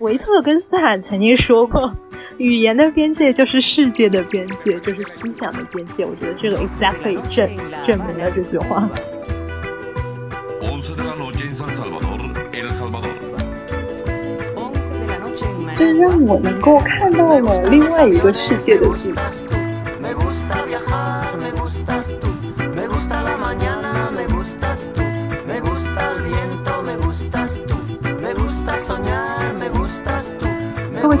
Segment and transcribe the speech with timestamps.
[0.00, 1.92] 维特根斯坦曾经说过，
[2.36, 6.04] 语言的边界就是世界的边界，就是思想的边界。
[6.06, 7.50] 我觉得这个 exactly 证
[7.84, 8.88] 证明了这句话。
[15.76, 19.47] 就是让我能够看到了另外一个世界的自己。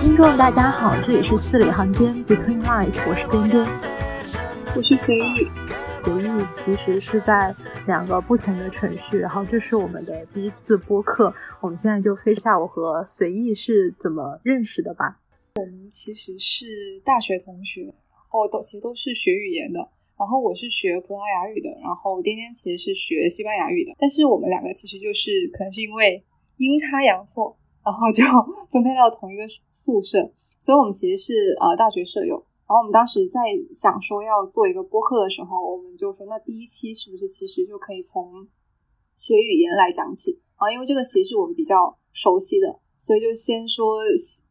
[0.08, 3.62] 听众，大家好，这里是字里行间 Between Lines，我是边边，
[4.74, 5.46] 我是随意。
[6.02, 7.54] 随意其实是在
[7.86, 15.20] 两个不同的城市，然后这是我们的第一次播客，我们现在就分享下我和随意是怎么认识的吧。
[15.56, 16.64] 我们其实是
[17.04, 17.92] 大学同学，然
[18.30, 19.78] 后都其实都是学语言的，
[20.18, 26.24] 然后我是学葡萄牙语的，然后颠颠其实是学西班牙语的，但是我们两个其实就是可能是因为
[26.56, 27.57] 阴差阳错。
[27.88, 28.22] 然后就
[28.70, 32.36] 分配到同一个宿舍，所以我们其实是呃大学舍友。
[32.68, 33.40] 然后我们当时在
[33.72, 38.46] 想说要做一个播客的时候，我们就说那第一期是不是其实就可以从
[39.16, 40.70] 学语言来讲起啊？
[40.70, 44.00] 因为这个其实是我们比较熟悉的，所以就先说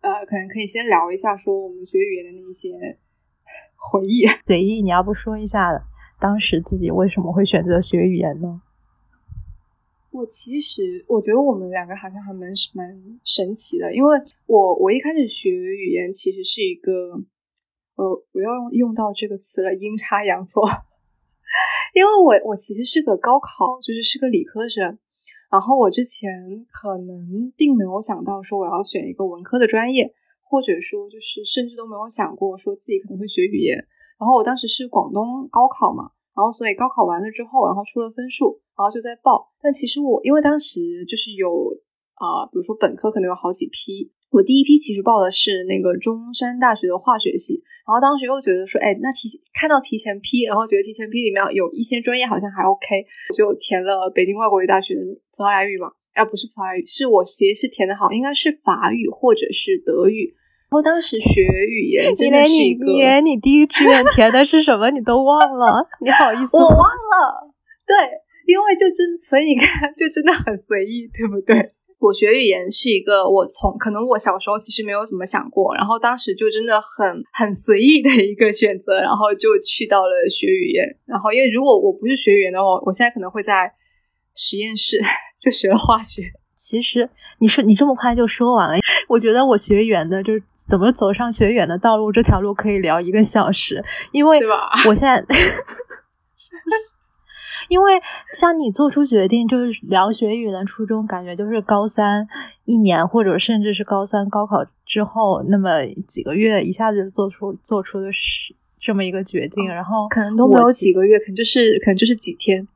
[0.02, 2.98] 呃，可能可以先聊一下说我们学语言的那些
[3.76, 4.26] 回忆。
[4.48, 5.70] 随意，你要不说一下
[6.20, 8.64] 当时自己为什么会选择学语言呢？
[10.18, 16.92] 我其实我觉得我们两个好像还蛮蛮神奇的，因为我我一开始学语言其实是一个，
[17.98, 20.68] 呃，我要用用到这个词了，阴差阳错，
[21.94, 24.98] 因为我我其实是个高考就是是个理科生，
[25.52, 33.78] 然后我之前可能并没有想到说我要选一个文科的专业，或者说就是甚至都没有想过说自己可能会学语言，
[34.18, 38.60] 然后我当时是广东高考嘛，然后所以高考完了之后，然后出了分数。
[38.78, 41.50] 然后就在报，但其实我因为当时就是有
[42.14, 55.02] 啊，比如说本科可能有好几批，我第一批其实报的是那个中山大学的化学系，然后当时又觉得说，哎，那提看到提前批，然后觉得提前批里面有一些专业好像还 OK，我就填了北京外国语大学的
[55.36, 60.36] 葡萄牙语嘛，啊不是葡萄牙语，是我其实是填的好，应该是法语或者是德语，
[60.70, 66.56] 然后当时学语言真的是一个，你连你第一志愿填的是什么你都忘了，你好意思？
[66.58, 67.50] 我忘了，
[67.88, 67.96] 对。
[68.48, 71.74] 因为就真，所以你看，就真的很随意，对不对？
[72.00, 80.86] 我学语言是一个，我从可能我小时候其实没有怎么想过，然后当时就真的很很随意的一个选择，然后就去到了学语言。
[81.06, 83.74] 然后因为如果我不是学语言的话，我现在可能会在
[84.34, 84.98] 实验室
[85.38, 86.22] 就学了化学。
[86.56, 87.10] 其实
[87.40, 88.80] 你说你这么快就说完了，
[89.10, 93.84] 我觉得我学语言的就是怎么走上学语言的道路这条路可以聊一个小时，
[94.14, 94.40] 因为
[94.88, 95.22] 我现在。
[97.70, 97.94] 因为
[98.34, 102.28] 像你做出决定就是聊学语的初衷，感觉就是高三
[102.66, 112.68] 一年，或者甚至是高三高考之后那么几个月，一下子做出做出的是这么一个决定，然后可能都没有几个月，可能就是可能就是几天，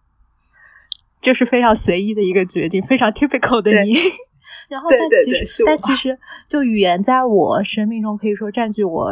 [1.21, 3.95] 就是非常随意的一个决定，非常 typical 的你。
[4.71, 6.17] 然后，但其实，但其实，
[6.47, 9.11] 就语言在我生命中可以说占据我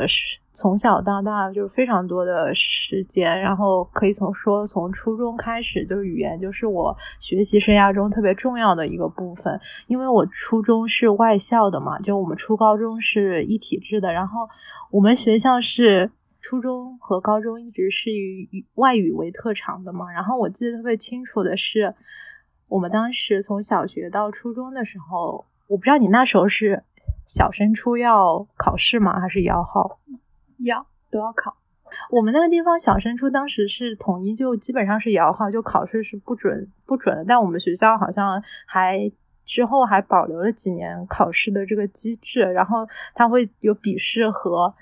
[0.53, 3.41] 从小到大就是非常多的时间。
[3.41, 9.59] 然后可以从说从初中开始，就是语言就是我学习生涯中特别重要的一个部分。
[9.87, 14.13] 因为我初中是外校的嘛，就我们初高中是一体制的。
[14.13, 14.47] 然后
[14.91, 16.09] 我们学校是
[16.39, 20.09] 初中和高中一直是以外语为特长的嘛。
[20.09, 21.93] 然后我记得特别清楚的是，
[22.69, 25.48] 我们当时从小学到初中的时候。
[25.69, 26.83] 我不知道你那时候是
[27.27, 29.19] 小升初要考试吗？
[29.19, 29.99] 还是摇号？
[30.57, 31.57] 要都要考。
[32.09, 37.23] 我们那个地方小升初当时是统一，就基本上是摇号，就考试是不准不准的。
[37.23, 39.11] 但我们学校好像还
[39.45, 44.73] 之后还保留了几年考试的这个机制，然后它会有笔试和。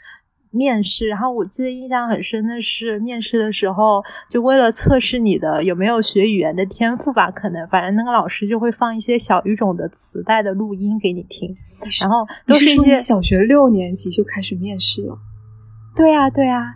[0.51, 11.55] 面试，然后我记得印象很深的是，面试的时候就为了测试你的有没有学语言的天赋吧，可能反正那个老师就会放一些小语种的磁带的录音给你听，
[12.01, 15.17] 然后都是一些小学六年级就开始面试了。
[15.95, 16.75] 对呀，对呀，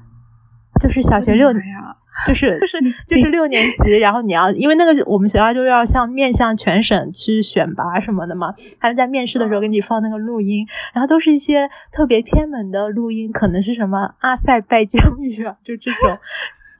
[0.81, 1.95] 就是小学六年呀。
[2.27, 2.77] 就是就是
[3.07, 16.17] 就是六年级，然后你要因为那个我们学校就要向面向全省去选拔什么的嘛，他们在面试的时候给你放那个录音，然后都是一些特别偏门的录音，可能是什么阿塞拜疆语啊，就这种，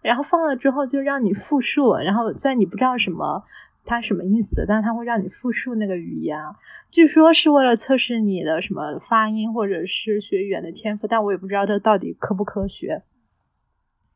[0.01, 3.41] 然后放了之后就让你复述，然后虽然你不知道什么
[3.85, 6.37] 它什么意思，但是他会让你复述那个语言，
[6.91, 13.01] 据说是为了测试你的什么发音或者是学语言的天赋，但我也不知道这到底科不科学，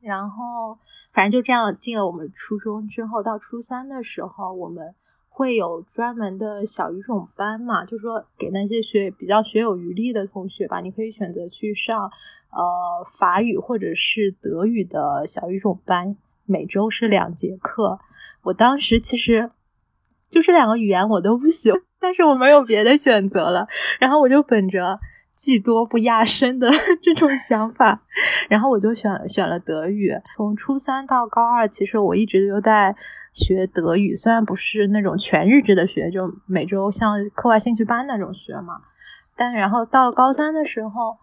[0.02, 0.78] 然后。
[1.16, 4.94] 反正就这样进了我们初中之后，到初三的时候，我们
[5.30, 12.12] 会有专门的小语种班嘛，就是说给那些学比较学有余力的同学吧，你可以选择去上
[12.52, 18.00] 呃法语或者是德语的小语种班，每周是两节课。
[18.44, 19.50] 我当时其实
[20.30, 23.70] 就这两个语言我都不行， 但是我没有别的选择了，
[24.02, 25.00] 然后我就本着。
[25.45, 26.68] 技多不压身的
[27.03, 28.01] 这种想法，
[28.50, 30.12] 然后我就选选了德语。
[30.36, 32.95] 从初三到高二，其实我一直都在
[33.31, 38.81] 学德语，虽然不是那种全日制的学，就每周像课外兴趣班那种学嘛。
[39.36, 41.15] 但然后到了高三的时候，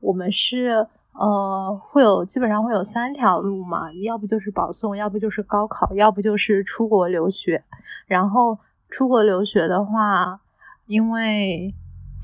[0.00, 7.62] 我们是呃会有基本上会有三条路嘛，要不就是保送，要不就是高考，要不就是出国留学。
[8.06, 8.58] 然后
[8.88, 10.40] 出国留学的话，
[10.86, 11.74] 因为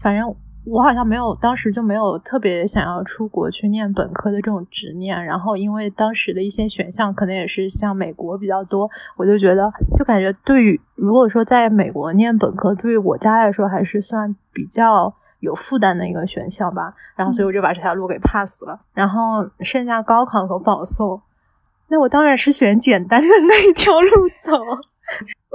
[0.01, 0.35] 反正。
[0.69, 5.25] 我好像没有，当时就没有特别想要出国去念本科的这种执念。
[5.25, 16.93] 然后，因为当时的一些选项可能也是像美国比较多，我就觉得，就感觉对于如果说在美国念本科，对于我家来说还是算比较有负担的一个选项吧。
[17.15, 18.81] 然后，所以我就把这条路给 pass 了。
[18.93, 21.23] 然后，剩下高考和保送，
[21.89, 24.09] 那我当然是选简单的那一条路
[24.43, 24.53] 走。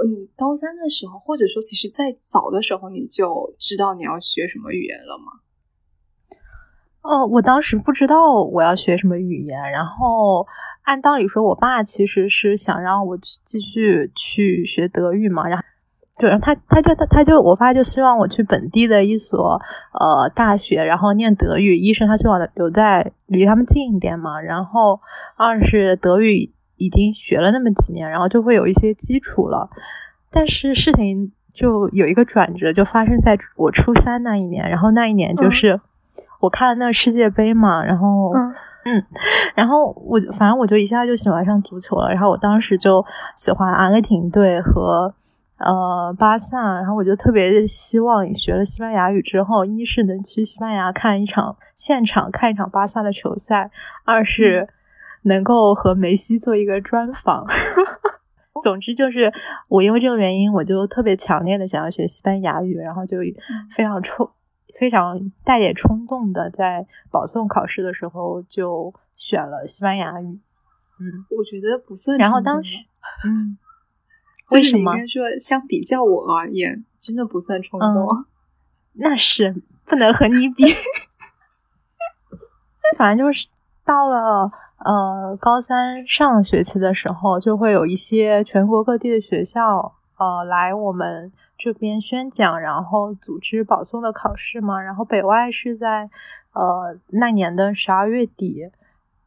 [0.04, 5.40] 嗯，高三的时候，或者说，其实，在早的时候，你就知道你要学什么语言了吗？
[7.02, 9.58] 哦，我当时不知道我要学什么语言。
[9.70, 10.46] 然后，
[10.82, 15.46] 按道理说，我爸其实是想让我继续去学德语嘛。
[15.48, 15.64] 然后，
[16.18, 19.60] 对，他他就他他就我爸就希望我去本地的一所
[20.00, 21.76] 呃大学，然后念德语。
[21.76, 24.40] 一是他希望留在离他们近一点嘛。
[24.40, 25.00] 然后，
[25.36, 26.52] 二是德语。
[26.76, 29.70] 已经学了那么几年，然后就会有一些基础了。
[30.30, 34.68] 但是事情就有一个转折，就发生在我初三那一年。
[34.68, 35.78] 然后那一年就是
[36.40, 38.32] 我看了那世界杯嘛，然后
[38.84, 39.04] 嗯，
[39.54, 42.08] 然后我反正我就一下就喜欢上足球了。
[42.08, 43.04] 然后我当时就
[43.36, 45.14] 喜欢阿根廷队和
[45.58, 53.70] 呃巴萨，然后我就特别希望学了西班牙语之后，一是能去西班牙看一场现场看一场巴萨的球赛，
[54.04, 54.66] 二是。
[55.22, 57.46] 能够和梅西做一个专访，
[58.62, 59.32] 总之就是
[59.68, 63.18] 我因为这个原因，我就特别强烈的想要学西班牙语，然后就
[63.70, 64.30] 非常冲、
[64.78, 70.40] 非常带点冲动的在保送考试的时候就选了西班牙语。
[71.00, 72.18] 嗯，我觉得不算。
[72.18, 72.76] 然后当时，
[73.24, 73.56] 嗯，
[74.52, 74.94] 为什么？
[74.94, 78.06] 应该说，相比较我而言，真的不算冲动。
[78.94, 80.64] 那是不能和你比。
[82.96, 83.46] 反正就是
[83.84, 84.50] 到了。
[84.84, 94.80] 呃，高三上学期的时候，就会有一些全国各地的学校，呃，来我们这边宣讲，然后组织保送的考试嘛。
[94.80, 96.10] 然后北外是在
[96.52, 98.70] 呃那年的十二月底，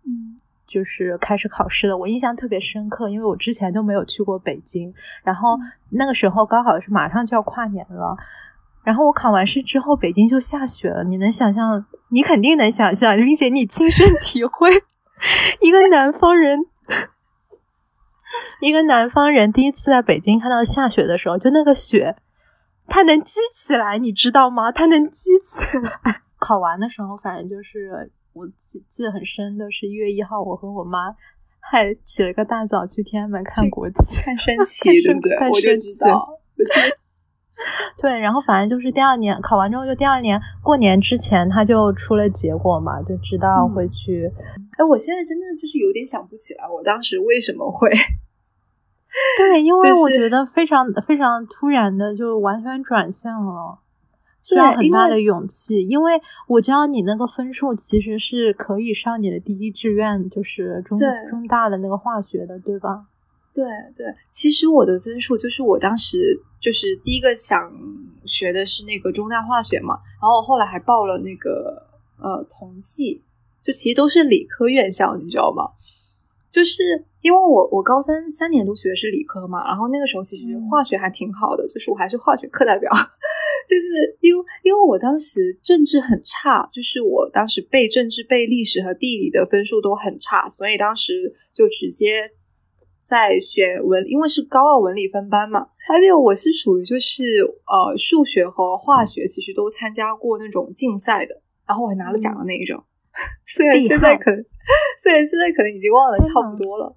[0.05, 1.97] 嗯，就是开始考试的。
[1.97, 4.93] 我印象特别深刻，因为我之前都没有去过北京。
[5.23, 5.57] 然后
[5.89, 8.17] 那个时候高考是马上就要跨年了，
[8.83, 11.05] 然后我考完试之后，北京就下雪了。
[11.05, 11.85] 你能想象？
[12.09, 14.69] 你肯定能想象，并且你亲身体会。
[15.62, 16.60] 一个南方人，
[18.60, 22.16] 一个南方人第一次在北京看到下雪的时候，就那个雪，
[22.88, 24.72] 它能积起来，你知道吗？
[24.72, 26.22] 它能积起来。
[26.38, 31.16] 考完的时候，反正就是我记记得很深的是一月一号，我和我妈
[31.60, 35.50] 还起了个大早去天安门看国旗、看升 旗，对不对？
[35.50, 36.30] 我就知道。
[37.98, 44.29] 对，然后反正就是第二年考完之后，就第二年过年之前他就出了结果嘛，就知道会去。
[44.77, 47.89] 哎，我现在真的就是有点想不起来，我当时为什么会？
[49.38, 53.79] 对，因 为我觉得非常非常突然的就完全转向了，
[54.44, 55.88] 需要很大的勇气。
[55.88, 63.05] 因为我知道你那个分数其实是可以上你的第一志愿，就是中中大的那个化学的，对吧？
[63.53, 63.63] 对
[63.96, 66.17] 对，其实我的分数就是我当时
[66.60, 67.72] 就是第一个想
[68.25, 71.88] 学的是那个中大化学嘛，然后我后来还报了那个
[72.20, 73.22] 呃同济，
[73.65, 75.63] 就其实都是理科院校，你知道吗？
[76.51, 76.84] 就是
[77.22, 82.91] 因为我我高三三年都学的是理科嘛，然后那个时候其实化学还挺好的，就是我还是化学课代表，
[83.67, 92.31] 就是因为因为我当时政治很差，就是我当时背政治、背历史和地理的分数都很差，所以当时就直接。
[93.07, 97.22] 在选文，因为是高二文理分班嘛，还有我是属于就是
[97.67, 102.84] 呃数学和化学其实都参加过那种竞赛的，然后我还拿了奖的那一种。
[103.48, 104.45] 虽然现在可能，
[105.01, 106.95] 虽然现在可能已经忘了差不多了。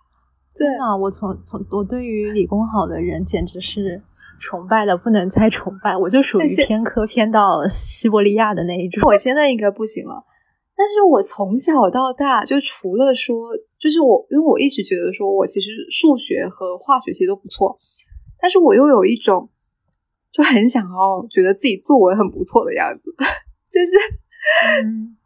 [0.56, 4.02] 对啊，我从从我对于理工好的人简直是
[4.40, 9.02] 崇拜的不能再崇拜，我就属于偏科偏到西伯利亚的那一种。
[9.08, 10.24] 我现在应该不行了。
[10.76, 17.78] 但是我从小到大就除了说，就是我，因为我一直觉得说我其实数学和化学其实都不错，
[18.40, 19.50] 但是我又有一种
[20.32, 23.14] 就很想要觉得自己作文很不错的样子，
[23.70, 23.92] 就是，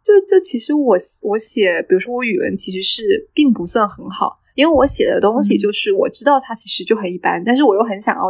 [0.04, 8.22] 就就其实我我写，比如说我语文其实是并不算很好，因为我写的东西就是我知道它其实就很一般，但是我又很想要，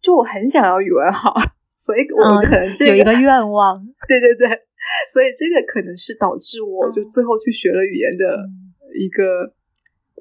[0.00, 1.34] 就我很想要语文好，
[1.76, 4.48] 所以我就可能这有一个愿望， 对对对，
[5.12, 8.48] 所以这个可能是导致我就最后去学了语言的
[8.98, 9.52] 一个。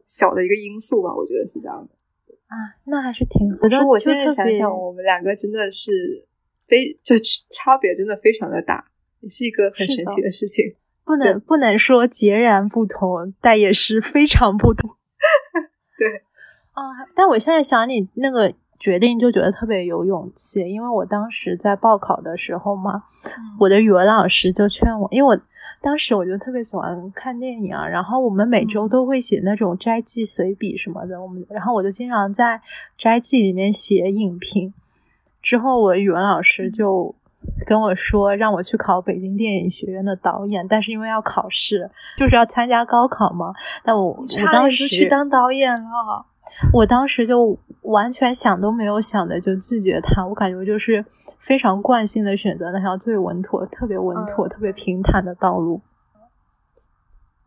[0.06, 3.50] 小的一个因素吧，我觉得是这样的啊，那还是挺。
[3.62, 5.92] 我说我现在想想，我们两个真的是
[6.68, 7.16] 非就
[7.50, 8.84] 差别真的非常的大，
[9.24, 10.76] 也是一个很神奇的事情。
[11.04, 14.92] 不能不能说截然不同，但也是非常不同。
[15.98, 16.08] 对
[16.74, 16.84] 啊，
[17.16, 23.06] 但我现在想你那个决定，就觉得特别有勇气，因为我当时在报考的时候嘛，
[23.60, 25.42] 我的语文老师就劝我，因为我。
[25.82, 32.62] 当时我就特别喜欢看电影啊，然后我们每周都会写那种摘记随笔什么的，我们然后我就经常在
[32.98, 34.74] 摘记里面写影评。
[35.42, 37.14] 之后我语文老师就
[37.66, 43.54] 跟我说让我去考北京电影学院的导演，但是因为要考试，就是要参加高考嘛。
[43.84, 46.26] 但我我当时去当导演了，
[46.74, 51.04] 我当时就完全想都没有想的就拒绝他，我感觉就是。
[51.44, 55.82] 非常惯性的选择那条最稳妥、特别稳妥、特别平坦的道路，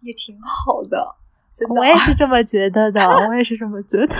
[0.03, 1.15] 也挺好的。
[1.71, 4.15] 我也是这么觉得的，我也是这么觉得。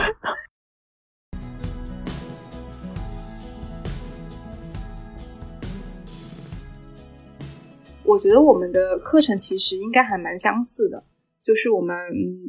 [8.07, 11.05] 我觉得我们的课程其实应该还蛮相似的，
[11.43, 11.97] 就是我们，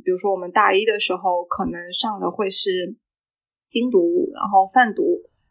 [0.04, 2.96] 比如说我们大一的时候可能上的会是
[3.68, 5.04] 精读，然后泛读。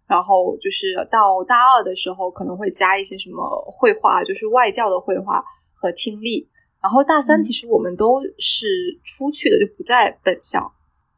[0.08, 5.42] 然后就是到大二的时候，可能会加一些什么绘画，就是外教的绘画
[5.74, 6.48] 和听力。
[6.80, 8.68] 然后大三其实我们都是
[9.02, 10.72] 出去的，就不在本校。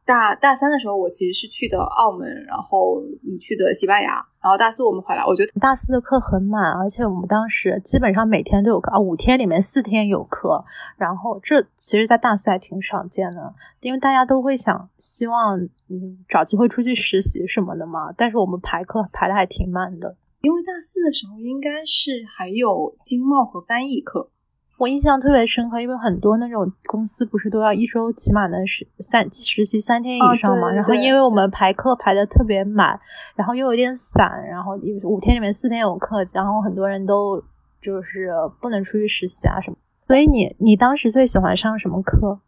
[0.09, 5.23] 大大三的时候，我其实是去的澳门，然后你去的西班牙，然后大四我们回来。
[5.23, 10.65] 我觉得大四的课很满，而且我们当时基本上每天都有课啊，五天里面四天有课。
[10.97, 15.61] 然后这其实，在大四还挺少见的，因为大家都会想希望
[15.91, 18.11] 嗯找机会出去实习什么的嘛。
[18.17, 24.31] 但是我们排课排的还挺满的，因为大四的时候应该是还有经贸和翻译课。
[24.79, 30.73] 我印象特别深刻，因为很多那种公司不是都要一周起码能实三实习三天以上嘛。
[30.73, 32.99] 然后因为我们排课排的特别满，
[33.35, 37.43] 然后又有点散，然后五天里面四天有课，然后很多人都
[37.83, 38.31] 就是
[38.61, 39.77] 不能出去实习啊什么。
[40.07, 42.39] 所以你你当时最喜欢上什么课？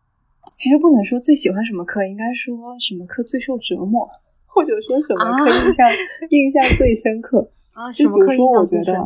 [0.54, 4.08] 其实不能说最喜欢什么课，应该说什么课最受折磨，
[4.46, 5.90] 或者说什么课印象
[6.30, 7.92] 印象最深刻啊？
[7.92, 9.00] 就比如说我觉得，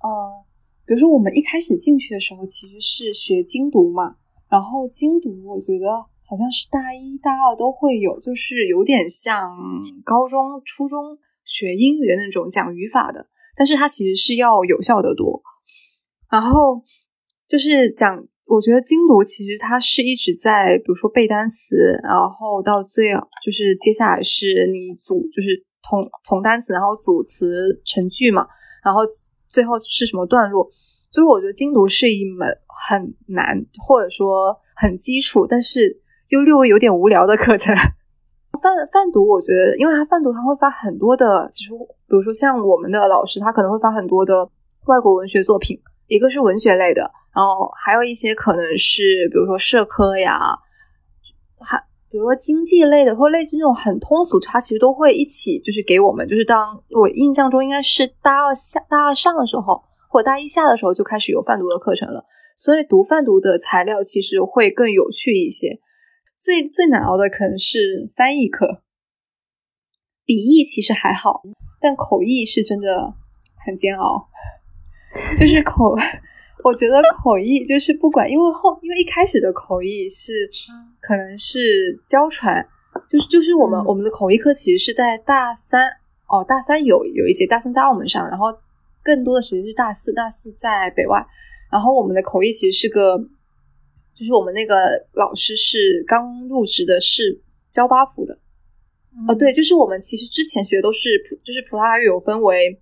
[0.00, 0.44] 哦。
[0.86, 4.16] 比如说，我们一开始进去的时候，其实是学精读嘛。
[4.50, 5.90] 然后精读，我觉得
[6.22, 9.50] 好像是大一大二都会有，就是有点像
[10.04, 13.26] 高中、初中学英语的那种讲语法的，
[13.56, 15.42] 但是它其实是要有效的多。
[16.30, 16.82] 然后
[17.48, 28.46] 就是讲，我觉得精读其实它是一直在，比如说背单词，然后到最就是接下来是你组，就是从从单词，然后组词成句嘛，
[28.84, 29.00] 然后。
[29.54, 30.68] 最后是什么段落？
[31.12, 37.72] 就是我觉得精读是一门很难，或者说很基础，但是又略微有点无聊的课程。
[38.60, 44.50] 泛泛读，我觉得，因为他泛读他会发很多的，其实比如说像我们的老师，他可能会发很多的
[44.86, 50.58] 外国文学作品，一个是文学类的，然后还有一些可能是比如说社科呀，
[51.60, 51.80] 还。
[52.14, 62.24] 比如说经济类的，或类似那种很通俗，它其实都会一起就是给我们，就是当我印象中应该是大二下、大二上的时候，或大一下的时候就开始有泛读的课程了。
[62.54, 65.80] 所以读泛读的材料其实会更有趣一些。
[66.36, 68.84] 最最难熬的可能是翻译课，
[70.24, 71.42] 笔译其实还好，
[71.80, 73.12] 但口译是真的
[73.66, 74.28] 很煎熬，
[75.36, 75.96] 就是口。
[76.64, 80.32] 我觉得口译就是不管，因为后因为一开始的口译是
[80.98, 82.66] 可能是教传，
[83.06, 85.86] 就是就是我们我们的口译课其实是在大三
[86.26, 88.46] 哦，大三有有一节，大三在澳门上，然后
[89.02, 91.22] 更多的时间是大四，大四在北外，
[91.70, 93.18] 然后我们的口译其实是个，
[94.14, 98.38] 就是我们那个老师是刚入职的，是教八普的，
[99.28, 102.80] 哦对，就是我们其实之前学的都是葡，就是葡萄牙语有分为。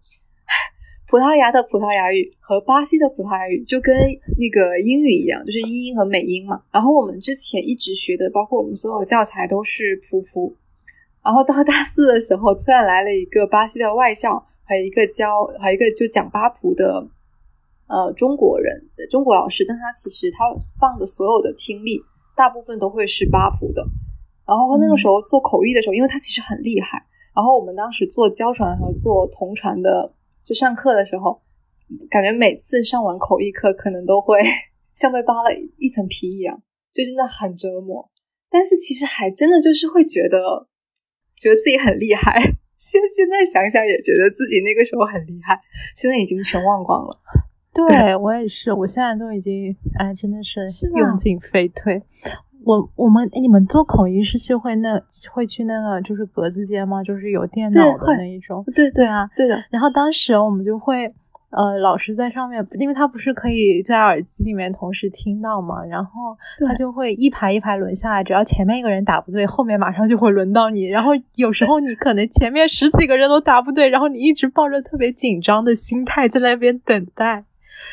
[1.13, 3.95] 葡萄牙的葡萄牙语和巴西的葡萄牙语就跟
[4.39, 6.63] 那个英语一样，就是英音和美音嘛。
[6.73, 10.57] 然后我们之前一直学的，包括我们所有教材都是普普。
[11.23, 17.07] 然后到大四的时候，突然来了一个巴西的外教，还有一个教，还有一个就讲巴普的，
[17.89, 19.67] 呃，中国人，中国老师。
[19.69, 20.47] 但他其实他
[20.81, 22.01] 放的所有的听力，
[22.35, 23.87] 大部分都会是巴普的。
[24.47, 27.05] 然后那个时候做口译的时候，因为他其实很厉害。
[27.37, 30.11] 然后我们当时做交传和做同传的，
[30.45, 31.43] 就上课的时候，
[32.11, 34.41] 感觉每次上完口译课，可能都会
[34.95, 38.11] 像被扒了一层皮一样，就真的很折磨。
[38.51, 40.69] 但是其实还真的就是会觉得，
[41.37, 42.41] 觉得自己很厉害。
[42.77, 45.59] 现现在想想也觉得自己那个时候很厉害，
[45.95, 47.19] 现在已经全忘光了。
[47.73, 52.03] 对我也是，我现在都已经哎，真的是用尽废退。
[52.65, 55.01] 我我们你们做口译是去会那
[55.33, 57.03] 会去那个就是格子间吗？
[57.03, 58.65] 就是有电脑的那一种。
[58.75, 59.63] 对对啊，对的。
[59.71, 61.13] 然后当时我们就会
[61.51, 70.87] 呃，老师在上面，因为他不是可以在耳机里面同时听到嘛，然后他就会一排一排轮下来，只要前面一个人答不对，后面马上就会轮到你。
[70.87, 77.45] 然后有时候你可能前面十几个人都答不对，然后你一直抱着特别紧张的心态在那边等待，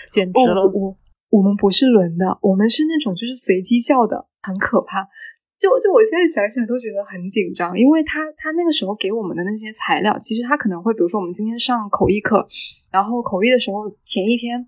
[0.09, 0.65] 简直了。
[0.73, 0.95] 我
[1.29, 4.27] 我们不是轮的，我们是那种就是随机叫的。
[4.41, 5.03] 很可怕，
[5.59, 12.47] 就就我现在想想都觉得很紧张，因为他他那个时候给我们的那些材料，其实他可能会，比如说我们今天上口译课，
[12.89, 14.65] 然后口译的时候前一天，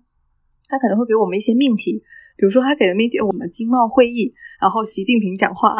[0.68, 2.02] 他可能会给我们一些命题，
[2.36, 5.74] 比如说他给的命题，我们经贸会议，然后习近平讲话，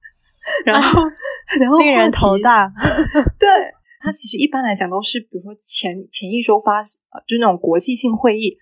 [0.64, 1.02] 然后
[1.60, 2.72] 然后 令人头大，
[3.38, 3.46] 对
[4.00, 8.56] 他其实一般来讲都是，比如说前前一周发，就那种国际性会议，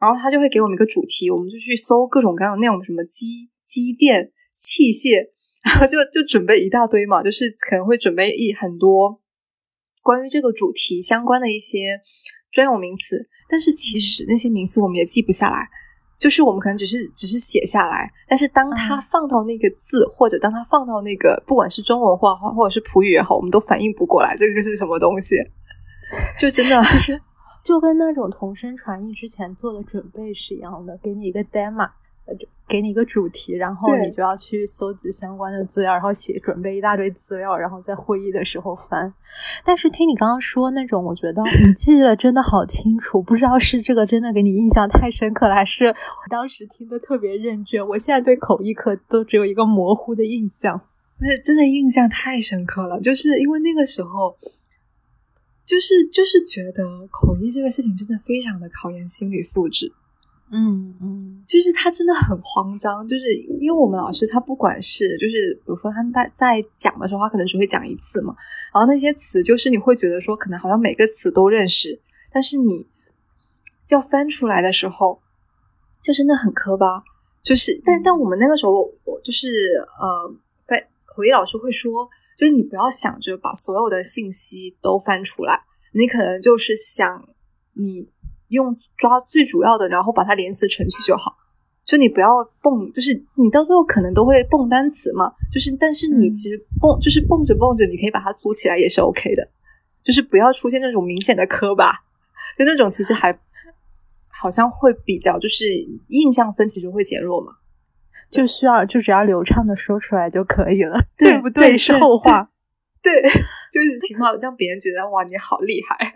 [0.00, 3.50] 然后他就会给我们一个主题，我们就去搜各种各样的内容，什么机。
[3.70, 5.30] 机电器械，
[5.64, 9.22] 然后就就准备一大堆嘛，就是可能会准备一很多
[10.02, 12.00] 关于这个主题相关的一些
[12.50, 15.68] 专有名词，但是其实那些名词我们也记不下来，
[16.18, 25.36] 就是我们可能只是只是写下来，但是当它放到那个字，或者当它放到那个不管是中文话或者是普语也好，我们都反应不过来这个是什么东西，
[26.36, 27.22] 就真的其实
[27.62, 31.88] 就跟那种同声传译之前做的准备是一样的，给你一个 demo。
[32.68, 39.12] 给你一个主题，然后你就要去搜集相关的资料，然后写准备一大堆资料，然后在会议的时候翻。
[39.64, 45.94] 但是听你刚刚说那种，我觉得 你记得真的好清楚，不知道是这个真的给你印象太深刻了，还是我
[46.30, 47.84] 当时听的特别认真。
[47.88, 50.80] 我现在对口译课都只有一个模糊的印象，
[51.18, 54.36] 不是真的印象太深刻了，就是因为那个时候，
[55.70, 59.92] 就是就是觉得口译这个事情真的非常的考验心理素质。
[60.52, 68.34] 嗯嗯，就是他真的很慌张，就是因为我们老师他不管是就是比如说他在在讲的时候，他可能只会讲一次嘛，
[68.74, 72.00] 然后那些词就是你会觉得说可能好像每个词都认识，
[72.32, 72.84] 但是你
[73.90, 75.20] 要翻出来的时候，
[76.02, 77.04] 就真的很磕巴。
[77.42, 79.48] 就是但但我们那个时候我就是
[80.00, 80.34] 呃，
[80.66, 82.08] 翻口译老师会说，
[82.40, 85.60] 就是你不要想着把所有的信息都翻出来，
[85.92, 87.28] 你可能就是想
[87.74, 88.08] 你。
[88.50, 91.36] 用抓最主要的，然后把它连词成句就好。
[91.84, 95.32] 就你不要蹦，就是你到最后可能都会蹦单词嘛。
[95.48, 99.48] 就是，但是你其实蹦，就是蹦着蹦着，你可以把它组起来也是 OK 的。
[100.02, 101.92] 就是不要出现那种明显的磕巴，
[102.58, 103.38] 就那种其实还
[104.26, 105.66] 好像会比较，就是
[106.08, 107.52] 印象分其实会减弱嘛。
[108.30, 111.76] 就需要就只要流畅的说出来就可以了，对不对？
[111.76, 112.50] 是后话。
[113.02, 113.22] 对，
[113.72, 116.12] 就是起码让别人觉得哇，你好厉害。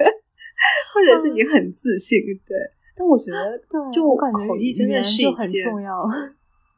[0.94, 2.57] 或者是你很自信，对，
[2.96, 3.61] 但我觉得
[3.92, 6.09] 就口译真的是一件重要。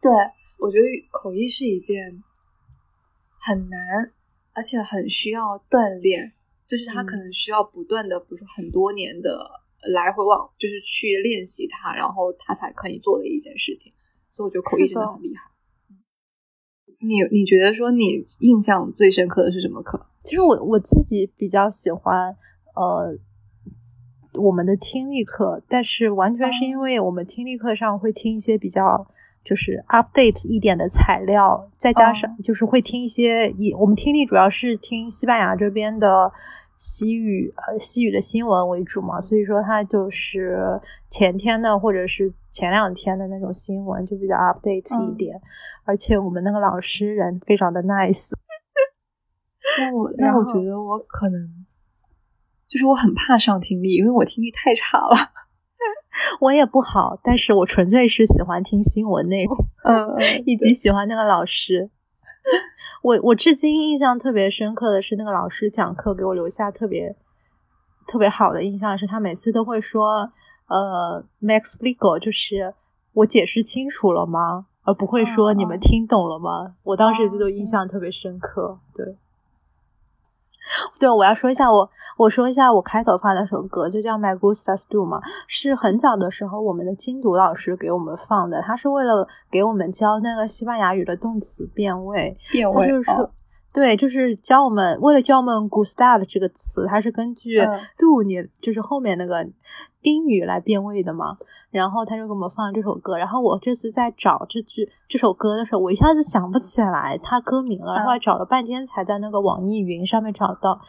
[0.00, 0.10] 对，
[0.58, 2.22] 我觉得口译是一件
[3.38, 3.78] 很难，
[4.54, 6.32] 而且很需要锻炼，
[6.66, 9.46] 就是他可能需要不断的，比如说很多年的
[9.92, 13.92] 来回往，就是去练习它，然后他才可以做的一件事情。
[14.36, 15.50] 所以我觉得口译真的很厉害。
[17.00, 20.06] 你你觉得说你印象最深刻的是什么课？
[20.24, 22.36] 其实我我自己比较喜欢，
[22.74, 23.18] 呃。
[24.38, 29.06] 我们的听力课，但是完全是因为我们听力课上会听一些比较
[29.42, 36.30] 就是 update 一点的材料，再加上就是会听一些以我们听力主要是听西班牙这边的
[36.78, 45.40] 西语呃西语的新闻为主嘛，所以说它就是前天的或者是前两天的那种新闻就比较 update 一点，
[45.84, 48.30] 而且我们那个老师人非常的 nice。
[49.78, 51.66] 那我那我觉得我可能。
[52.68, 55.14] 就是我很怕上听力，因为我听力太差了。
[56.42, 61.90] 我也不好，但是我纯粹是喜欢听新闻内容，嗯， 以及喜欢那个老师。
[63.02, 67.14] 我我至今印象特别深刻的是那个老师讲课给我留下特别
[68.06, 70.32] 特别好的印象，是他每次都会说
[70.68, 72.74] 呃，Max Legal，就是
[73.12, 74.66] 我解释清楚了吗？
[74.84, 76.76] 而不会说你们听懂了吗？
[76.84, 79.16] 我当时就印象特别深刻，对。
[80.98, 93.30] 对，我要说一下我，我说一下我开头放那首歌，就叫《My Gusta Do》嘛，是很早的时候我们的精读老师给我们放的，他是为了给我们教那个西班牙语的动词变位，变位，就是说，
[93.72, 97.60] 对，就是教我们，为了教我们 Gustav 这个词，它是根据
[97.98, 99.46] do 你就是后面那个
[100.06, 101.36] 宾语来变位的嘛。
[101.72, 110.80] 然后他就给我们放这首歌，然后我这次在找这句这首歌的时候，我一下子想不起来它歌名了，后来找了半天才在那个网易云上面找到，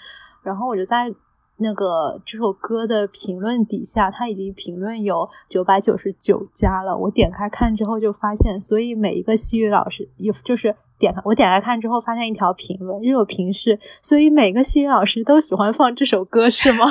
[0.44, 1.12] 然后我就在
[1.58, 16.86] 那个这首歌的评论底下，他已经评论有九百九十九加了，我点开看之后就发现，所以每一个西语老师有就是点开我点开看之后发现一条评论热评是，所以每个西语老师都喜欢放这首歌是吗？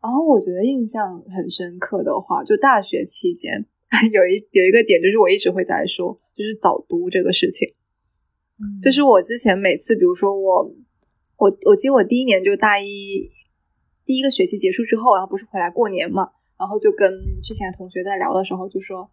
[0.00, 3.66] 然后我觉得印象很深刻的话，就大学期间
[4.12, 7.68] 有一有一个点，就是我一直会在说，就是早读这个事情。
[8.58, 10.62] 嗯，就是我之前每次，比如说我
[11.38, 13.28] 我我记得我第一年就大一
[14.04, 17.10] 第一个学期结束之后，然后不是回来过年嘛，然后就跟
[17.42, 19.10] 之前同学在聊的时候就说，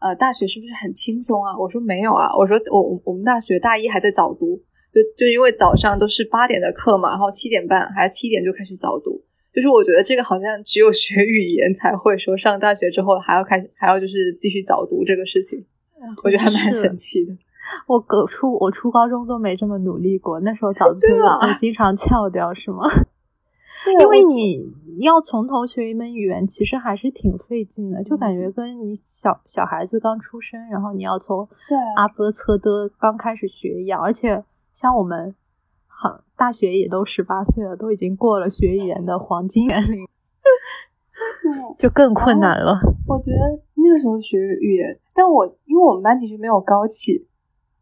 [0.00, 1.58] 呃，大学是不是很轻松啊？
[1.58, 4.56] 我说没有啊，我说我我们大学大一还在早读，
[4.94, 9.22] 就就因为早上都是八点的课嘛，然后七点半还是七点就开始早读。
[9.52, 15.64] 就是我觉得这个好像只有学语言才会说上大学之后还要开始还要就是继续早读这个事情，
[16.22, 17.32] 我觉得还蛮神奇的。
[17.86, 22.84] 我高初我初高中都没这么努力过，那时候早自习我经常翘掉，是吗？
[24.00, 31.48] 因为你要从头学一门语言，其实还是挺费劲的，就感觉跟你小小孩子刚出生，然后你要从
[31.96, 35.34] 阿波测的刚开始学一样，而且像我们。
[36.00, 40.06] 好，大学也都十八岁了，都已经过了学语言的黄金年龄，
[41.76, 42.78] 就更困难了。
[43.08, 47.26] 我觉得那个时候学语言，但我因为我们班其实没有高起，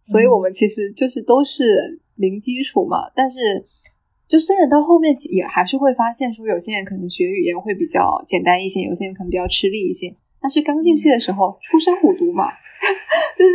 [0.00, 3.10] 所以我们其实就是都是零基础嘛。
[3.14, 3.38] 但是，
[4.26, 10.16] 就虽然到后面也还是会发现说，有些人可能学语言会比较简单一些，有些人可能比较吃力一些。
[10.40, 12.46] 但是刚进去的时候，初生虎犊嘛，
[13.36, 13.52] 就是。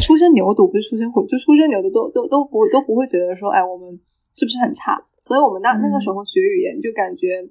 [0.00, 3.98] 出生牛犊不是出生虎，就出生牛犊都都都不都不会觉得说，哎，我们
[4.34, 5.00] 是不是很差？
[5.20, 7.42] 所以我们那那个时候学语言就感觉，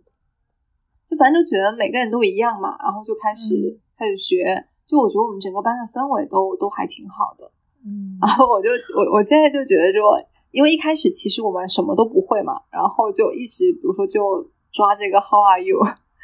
[1.06, 4.46] 就反正就觉得每个人都一样嘛，然后就开始开始学。
[4.88, 7.44] 就我觉得我们整个班的氛围都都还挺好的。
[7.84, 10.16] 嗯，然后我就我我现在就觉得说，
[10.52, 15.78] 因为一开始其实我们什么都不会嘛，然后就一直比如说就抓这个 How are you？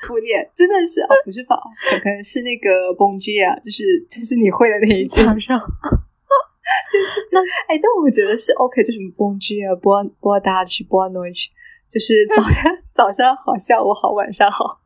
[0.08, 1.56] 铺垫真的是哦，不是法，
[1.90, 5.24] 可可能是那个 Bonjour，就是就是你会的那一句。
[5.26, 5.60] 早上，
[7.32, 11.48] 那哎，但我觉得是 OK，就是 Bonjour，Bon Bon d a c h Bon Noche，
[11.90, 14.80] 就是早上早上好，下午好，晚上好。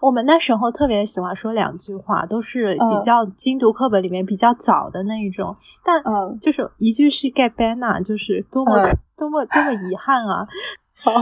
[0.00, 10.46] 我们那时候特别喜欢说两句话，都是比较精读课本里面比较早的那一种，但嗯，就是一句是 Get Banana，就是多么多么多么遗憾啊。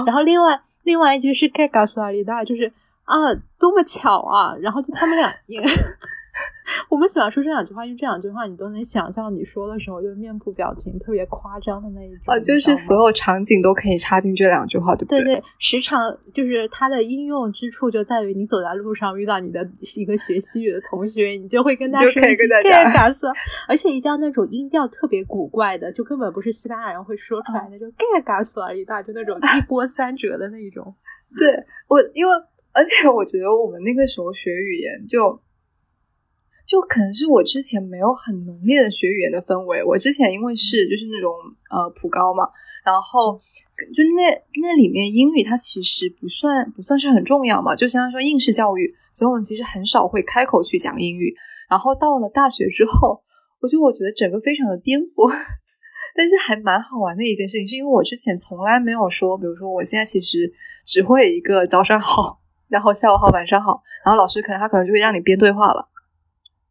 [0.07, 2.73] 然后另外另外一句是 Get Casualidad，就是。
[3.11, 4.55] 啊，多么巧啊！
[4.61, 5.35] 然后就他们俩
[6.89, 12.21] 我们喜欢说这两句话，因为这两句话你都能想象，你说的时候就是面部表情特别夸张的那一种。
[12.27, 15.25] 啊，就是所有场景都可以插进这两句话，对不对？
[15.25, 19.69] 对对，时常就是它的应用之处就在于，你走在路上遇到你的
[19.99, 22.93] 一个学西语的同学，你就会跟他说可以跟他讲，
[23.67, 30.95] 而且一定要那种音调特别古怪的，就根本不是西班牙人会说出来的，就盖嘎斯而已，大就那种一波三折的那一种。
[31.37, 32.33] 对我，因为。
[32.73, 35.41] 而且我觉得我们那个时候学语言，就
[36.67, 39.83] 就可能是我之前没有很浓烈的学语言的氛围。
[39.83, 41.33] 我之前因为是就是那种
[41.69, 42.49] 呃普高嘛，
[42.85, 43.37] 然后
[43.93, 44.31] 就那
[44.63, 51.35] 那里面英语它其实不算不算是很重要嘛，就相当于说应试教育，所以我们其实很少会开口去讲英语。
[51.69, 53.21] 然后到了大学之后，
[53.61, 55.29] 我就我觉得整个非常的颠覆，
[56.15, 60.53] 但是还蛮好玩的一件事情，是因为我之前从来没有说，比如说我现在其实
[60.85, 62.39] 只会一个早上好。
[62.71, 63.83] 然后下午好，晚上好。
[64.05, 65.85] 然后老师可能他可能就会让你编对话了，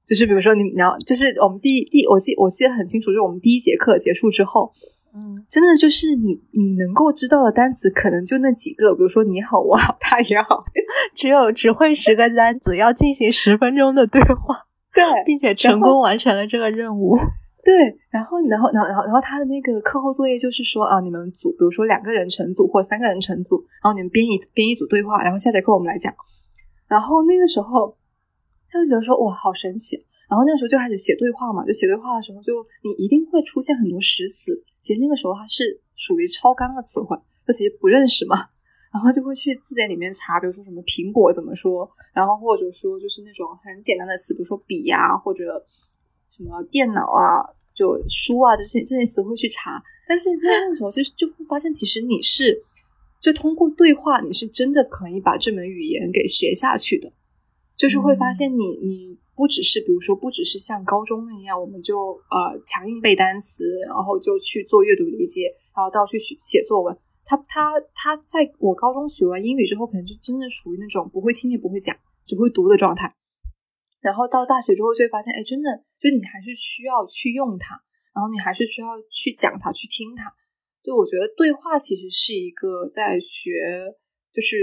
[0.07, 4.71] 就是比如说你你要就是我们第第我记我记得很清楚，就是我们第一节课结束之后，
[5.13, 10.63] 嗯，真的就是你你能够知道的单词可能就那几个，比如说你好，我好，他也好，
[11.15, 17.17] 只有只会十个单词，要进行十分钟的对话，对，并且成功完成了这个任务。
[17.63, 17.73] 对，
[18.09, 26.13] 然后，然后，然后，然后，然后他的那个课后作业就是说啊，你们组，比如说两个人成组或三个人成组，然后你们编一编一组对话，然后下节课我们来讲。
[26.87, 27.95] 然后那个时候
[28.69, 30.05] 他就觉得说哇，好神奇。
[30.29, 34.63] 然后那个时候就开始写对话嘛，就写对话的时候，就你一定会出现很多实词。
[34.79, 37.17] 其实那个时候它是属于超纲的词汇，
[37.47, 38.37] 就其实不认识嘛，
[38.93, 45.65] 然后就会去字典里面查，比如说什么苹果怎么说，然后或者说就是那种很简单的词，比如说笔呀，或者
[46.39, 47.43] 什么电脑啊。
[47.75, 52.61] 就书啊，这些这些词汇去查，但是那个时候其实就会发现，其实你是
[53.21, 57.09] 就通过对话，你是真的可以把这门语言给学下去的。
[57.77, 66.97] 就是会发现，你你不只是比如说不只是像高中那样，我们就呃强硬背单词，然后就去做阅读理解，然后到去写作文。
[67.23, 73.15] 他他他在我高中学完英语之后，可能就真正属于那种不会听也不会讲，只会读的状态。
[74.01, 77.75] 然后到大学之后，就会发现，哎，真的，就你还是需要去用它，
[78.13, 80.33] 然后你还是需要去讲它，去听它。
[80.81, 83.51] 就我觉得对话其实是一个在学，
[84.33, 84.57] 就是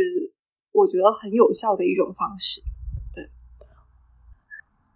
[0.72, 2.62] 我觉得很有效的一种方式。
[3.14, 3.24] 对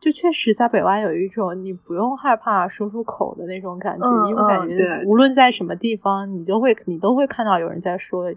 [0.00, 8.33] 就确实，在北外有一种你不用害怕说出口的那种感觉，因为感觉无论在什么地方，你都会你都会看到有人在说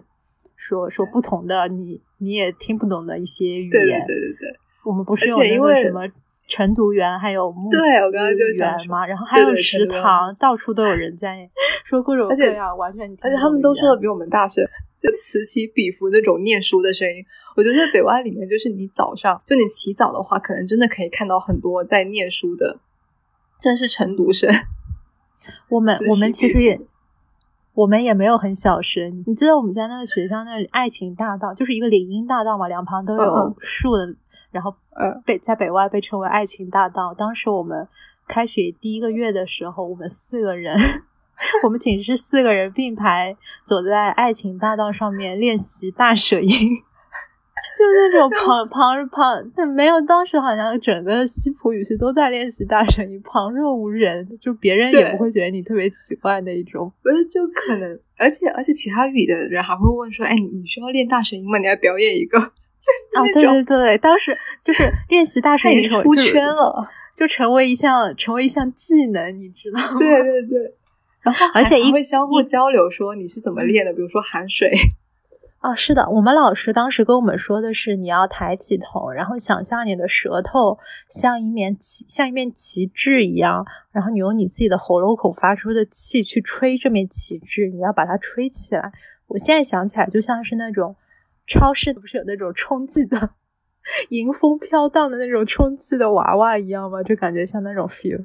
[0.56, 3.70] 说说不同的你你也听不懂的一些语言。
[3.70, 6.02] 对对对对对，我们不是有那个什么
[6.46, 9.06] 晨读员，还有对我刚刚就员嘛？
[9.06, 11.48] 然后还有食堂，到处都有人在
[11.84, 14.64] 说各种各样完全，而且他们都说的比我们大声。
[14.96, 17.22] 就此起彼伏那种念书的声音，
[17.56, 22.78] 我觉得在北外里面，就是你早上就你起早的话，可能真的可以看到很多在念书的，
[23.60, 24.50] 真是晨读生。
[25.68, 26.80] 我们我们其实也，
[27.74, 29.22] 我们也没有很小声。
[29.26, 34.14] 你记得我们在那个学校那里爱情大道，就是一个林荫大道嘛，两旁都有树的，
[34.54, 37.12] 然后呃被在北外被称为爱情大道。
[37.12, 37.86] 当时我们
[38.26, 40.78] 开学第一个月的时候，我们四个人。
[41.64, 43.36] 我们寝室四个人并排
[43.66, 46.48] 走在爱情大道上面练习大舌音，
[47.76, 50.00] 就那种旁旁旁，但没有。
[50.02, 56.90] 当时好像整个西普语系都在练习大舌音，旁若无人，就别人也不会觉得你特别奇怪那一种。
[57.02, 61.58] 不是，就可能，而且而且其他语的人还会问说：“哎，你你需要练大舌音吗？
[61.58, 62.52] 你来表演一个。”
[63.12, 69.98] 就啊，对对对，当时就是练习大舌音出圈了，就成为一项成为一项技能，你知道吗？
[69.98, 70.74] 对对对。
[71.22, 73.92] 然后，而且会相互交流，说你是怎么练的？
[73.94, 74.70] 比如说含水。
[75.60, 88.92] 啊，是的，我们老师当时跟我们说的是，你要抬起头，然后想象你的舌头像一面旗，像一面旗帜一样，然后你用你自己的喉咙口发出的气去吹这面旗帜，你要把它吹起来。
[89.28, 90.94] 我现在想起来，就像是那种
[91.46, 93.30] 超市不是有那种充气的
[94.10, 97.02] 迎风飘荡的那种充气的娃娃一样吗？
[97.02, 98.24] 就感觉像那种 feel。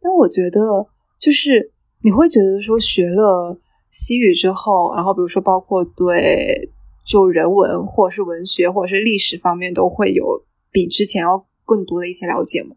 [0.00, 0.86] 但我觉得
[1.18, 1.72] 就是。
[2.02, 3.58] 你会觉得说学了
[3.90, 6.70] 西语之后，然后比如说包括对
[7.04, 12.76] 就人文或者是文学或者是历史方面，都会有比之前要更多的一些了解吗？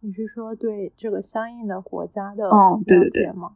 [0.00, 3.52] 你是说对这个相应的国家的嗯，对对对吗？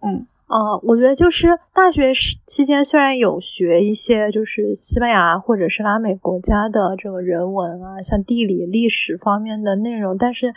[0.00, 2.12] 嗯呃，我觉得就是大学
[2.46, 10.54] 期间虽然有学一些就是西班牙或者是拉美国家的这个人文啊，像地理历史方面的内容，但是。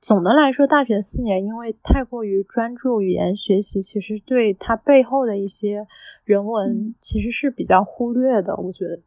[0.00, 5.86] 总的来说，大学四年因为太过于专注语言学习，其实对它背后的一些
[6.26, 8.54] 人文其实是比较忽略的。
[8.56, 9.00] 我觉得，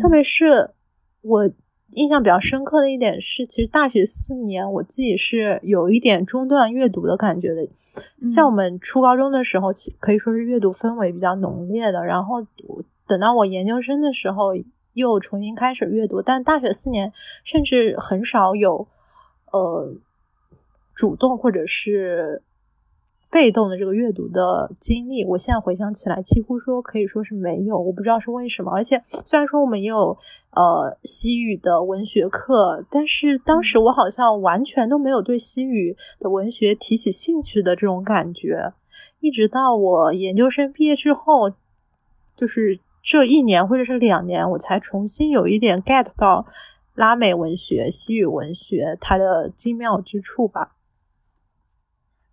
[0.00, 0.70] 特别是
[1.22, 1.50] 我
[1.92, 7.68] 印象比较深刻的一点是，其实大学四年我自己是有一点中断阅读的感觉的。
[8.28, 12.04] 像我们初高中的时候，其可以说是阅读氛围比较浓烈的。
[12.04, 12.46] 然后
[13.06, 14.52] 等到我研究生的时候，
[14.92, 16.22] 又重新开始阅读。
[16.22, 17.12] 但大学四年
[17.44, 18.86] 甚至很少有，
[19.52, 19.94] 呃。
[20.98, 22.40] 主动或者是
[23.36, 27.78] 被动的这个阅读的经历，我现在回想起来，几乎说可以说是没有。
[27.78, 28.72] 我不知道是为什么。
[28.72, 30.16] 而且虽然说我们也有
[30.52, 38.72] 呃西语的文学课，但是当时我好像完全都没有对西语的文学提起兴趣的这种感觉。
[39.20, 41.50] 一直到我研究生毕业之后，
[42.36, 46.46] 就是这一年或者是两年，我才重新有一点 get 到
[46.94, 50.72] 拉美文学、西语文学它的精妙之处吧。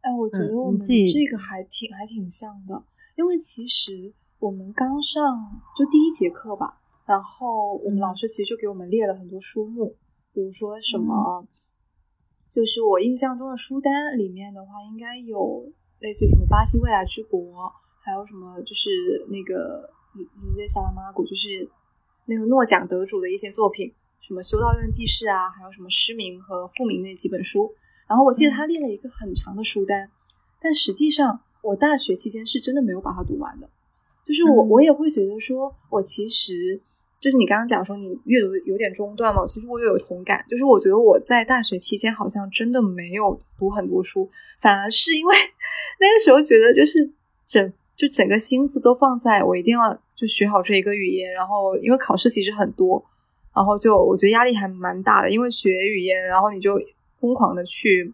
[0.04, 2.84] 哎，我觉得我们这个还挺还挺像的，
[3.16, 9.96] 因为其实我们刚上就第一节课吧，然后我们老师其实就给我们列了很多书目，
[10.34, 11.48] 比如说什么，
[12.52, 17.39] 就是我印象中的书单里面的话，应该有类似于什么《巴西未来之国》，
[18.04, 18.89] 还有什么就是
[19.30, 19.89] 那个
[20.20, 21.72] 《鲁鲁萨拉玛古》，就是
[22.26, 27.74] 那个诺奖得主的一些作品，什么《修道院记事》啊，还有什么《失明》和《复明》那几本书。
[28.08, 30.10] 然后我记得他列了一个很长的书单，
[30.62, 33.70] 但实际上我大学期间是真的没有把它读完的。
[34.24, 36.80] 就是我我也会觉得说，我其实
[37.18, 40.46] 就是你刚刚讲说你阅读有点中断嘛，其实我也有同感。
[40.50, 44.30] 就是我觉得我在大学期间好像真的没有读很多书，
[44.62, 45.36] 反而是因为
[46.00, 47.10] 那个时候觉得就是
[47.46, 53.04] 整就整个心思都放在我一定要就学好这一个语言，然后因为考试其实很多，
[53.56, 56.80] 然后就我觉得压力还蛮大的，因为学语言，然后你就。
[57.24, 58.14] 疯狂的去，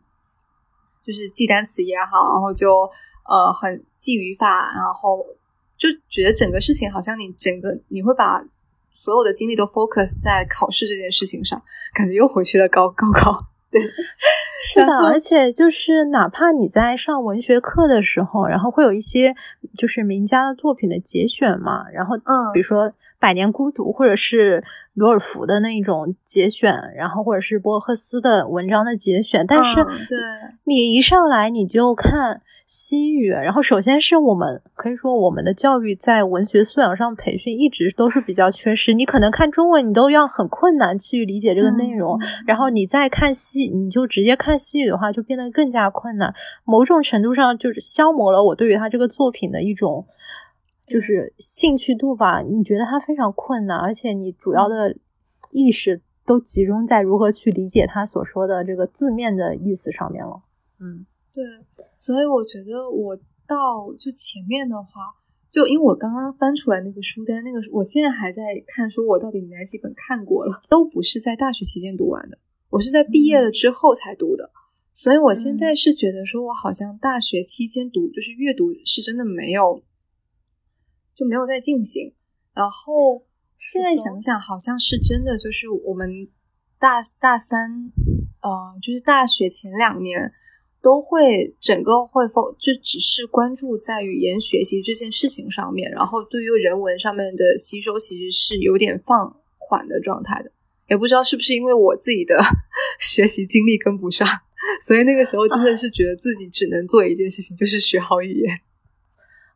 [1.02, 2.88] 就是记单词也好，然后就
[3.28, 5.26] 呃很记语法，然后
[5.76, 8.40] 就觉得整个事情好像你整个你会把
[8.94, 11.60] 所有的精力都 focus 在考试这件事情上，
[11.96, 13.48] 感觉又回去了高 高考。
[13.72, 13.82] 对，
[14.64, 19.36] 是的，而且就是哪怕你在上文学课的时候，然后会有一些
[19.76, 22.86] 就是名家的作品的节选嘛，然后嗯，比如说
[23.20, 30.18] 《百年孤独》或者是罗尔福的那种节选，然后或者是博尔赫斯的文章的节选，但是对
[30.64, 32.42] 你一上来你就看。
[32.72, 38.94] 西语，然后首先是我们可以说我们的教育在文学素养上培训一直都是比较缺失。
[38.94, 46.32] 你可能看中文，你都要很困难去理解这个内容，然后你再看西，你就直接看西语的话，就变得更加困难。
[46.64, 50.06] 某种程度上就是消磨了我对于他这个作品的一种
[50.90, 52.42] 就是兴趣度吧。
[52.42, 54.96] 你觉得它非常困难，而且你主要的
[55.52, 60.42] 意识都集中在如何去理解他所说的这个字面的意思上面了。
[60.80, 61.06] 嗯。
[61.32, 61.46] 对，
[61.96, 63.16] 所以我觉得我
[63.48, 64.90] 到就前面的话，
[65.48, 72.40] 就因为我刚刚翻出来那个书单，那个我现在还在看，说我到底哪几本看过了，都不是在大学期间读完的，
[72.72, 74.52] 我是在毕业了之后才读的。
[74.92, 79.82] 所以我现在是觉得说，我好像大学期间读就是阅读是真的没有，
[81.20, 82.14] 就没有再进行。
[82.54, 83.26] 然后
[83.58, 86.30] 现在想想，好像是真的，就是我们
[86.80, 87.92] 大大三，
[88.42, 90.32] 呃，就是大学前两年。
[90.82, 100.50] 都会整个会否就只是关注在语言学习这件事情上面，然后对于人文上面的吸收其实是有点放缓的状态的，
[100.90, 102.40] 也不知道是不是因为我自己的
[102.98, 104.26] 学习经历跟不上，
[104.88, 108.62] 所以那个时候真的是觉得自己只能做一件事情，就是学好语言。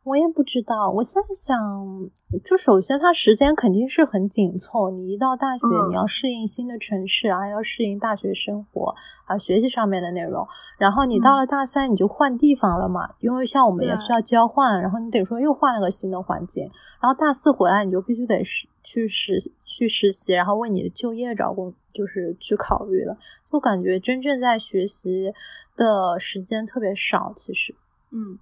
[0.04, 2.10] 我也不知道，我现在想，
[2.44, 4.90] 就首先它时间肯定是很紧凑。
[4.90, 10.46] 你一到大学，你要适应新的城市啊，要适应大学生活啊，学习上面的内容。
[10.76, 16.70] 然后你到了大三，你就换地方了嘛，因为像我们也需要交换，然后你等于说又换了个新的环境。
[17.00, 23.16] 然后大四回来，你就必须得实去实去实习，然后为你的就业找工就是去考虑了。
[23.50, 25.32] 就感觉真正在学习
[25.76, 27.74] 的时间特别少，其实，
[28.10, 28.38] 嗯。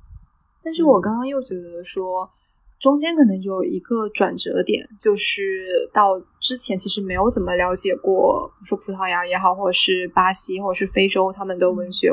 [0.65, 2.31] 但是我刚刚又觉得说，
[2.79, 12.11] 中间可能有一个转折点，就是到之前其实没有怎么了解过，说葡萄牙也好，或者是巴西，或者是非洲他们的文学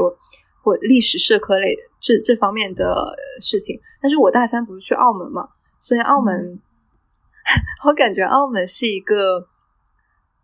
[0.63, 3.79] 或历史社科类这这方面的事情。
[4.01, 6.59] 但是我大三不是去澳门嘛，所以澳门，
[7.87, 9.47] 我感觉澳门是一个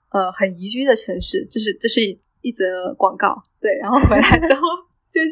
[0.10, 2.02] 呃很宜居的城市，就是这是
[2.42, 4.62] 一则广告，对，然后回来之后。
[5.16, 5.32] 就是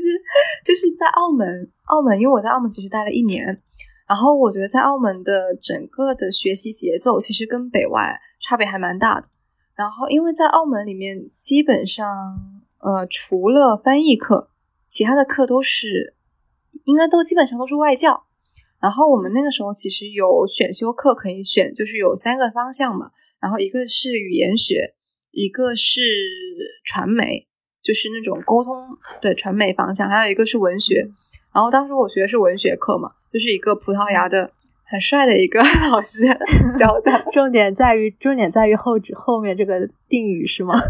[0.64, 3.46] 就是在澳门，澳门，因为我在澳门其实待了一年，
[4.08, 9.28] 然后我觉得在澳门的整个的学习节奏其实跟北外差别还蛮大的。
[9.76, 12.08] 然后因为在澳门里面，基本上
[12.80, 14.50] 呃除了翻译课，
[14.88, 16.16] 其他的课都是
[16.86, 18.24] 应该都基本上都是外教。
[18.80, 24.94] 然后我们那个时候其实有选修课可以选，就是有三个方向嘛，然后一个是语言学，
[25.32, 26.02] 一个是
[26.86, 27.48] 传媒。
[27.84, 28.88] 就是那种沟通
[29.22, 31.08] 对传媒方向，还有一个是文学。
[31.54, 34.52] 然后当时我学的是文学课嘛，就是一个葡萄牙的
[34.86, 35.60] 很帅的一个
[35.92, 36.24] 老师
[36.76, 37.24] 教的。
[37.32, 40.74] 重点在于重点在于后指后面这个定语是吗？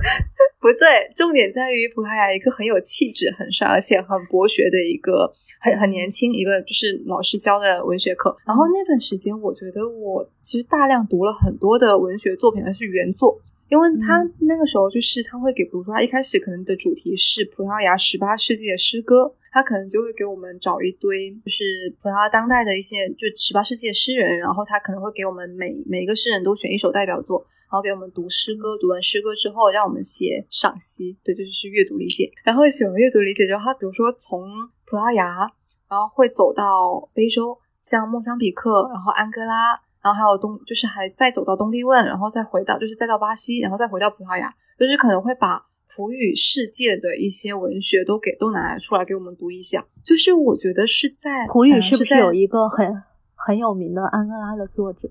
[0.61, 5.29] 不对，重点在于葡萄牙一个很有气质、很帅而且很博学的一个
[5.59, 8.33] 很很年轻一个就是老师教的文学课。
[8.45, 13.41] 然后那段时间，我觉得我其实大量读了很多的文学作品，而是原作。
[13.69, 27.39] 因为他那个时候就是他会给，比如说他一开始可能的主题是葡萄牙十八世纪的诗歌，他可能就会给我们找一堆就是葡萄牙当代的一些就十八世纪的诗人，然后他可能会给我们每每一个诗人都选一首代表作，
[27.71, 32.31] 然后给我们读诗歌，读完诗歌之后让我们写赏析，对，这就是阅读理解。
[32.43, 34.47] 然后写完阅读理解之后，他比如说从
[34.85, 35.51] 葡萄牙，
[35.89, 39.81] 然后会走到非洲，像莫桑比克，然后安哥拉。
[40.03, 49.85] 然后还有东，就是还再走到东帝汶，然后再回到，就是再到巴西，然后再回到葡萄牙，就是可能会把葡语世界的一些文学都给都拿出来给我们读一下。
[50.03, 53.01] 就是我觉得是在葡语是不是有一个很
[53.33, 55.09] 很有名的安哥拉的作者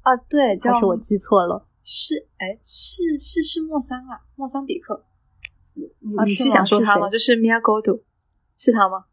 [0.00, 0.16] 啊？
[0.16, 5.04] 对，叫是我记错了，是哎是是是莫桑啊，莫桑比克。
[5.74, 5.84] 你
[6.24, 7.10] 你是想说他吗？
[7.10, 8.02] 就是米亚戈杜，
[8.56, 9.04] 是他吗？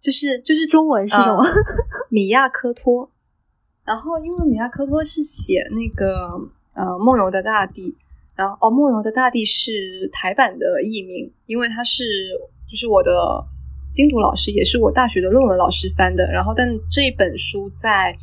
[0.00, 1.44] 就是就是中文是什么？
[2.10, 3.12] 米亚科托。
[3.88, 6.04] 然后，因为米亚科托是写那个
[6.74, 7.84] 呃《梦游的大地》，
[8.36, 12.04] 然后哦，《梦游的大地》是台版的译名，因为他是
[12.68, 13.10] 就是我的
[13.90, 16.30] 精读老师，也是我大学的论文老师翻的。
[16.30, 18.14] 然后，但这本书在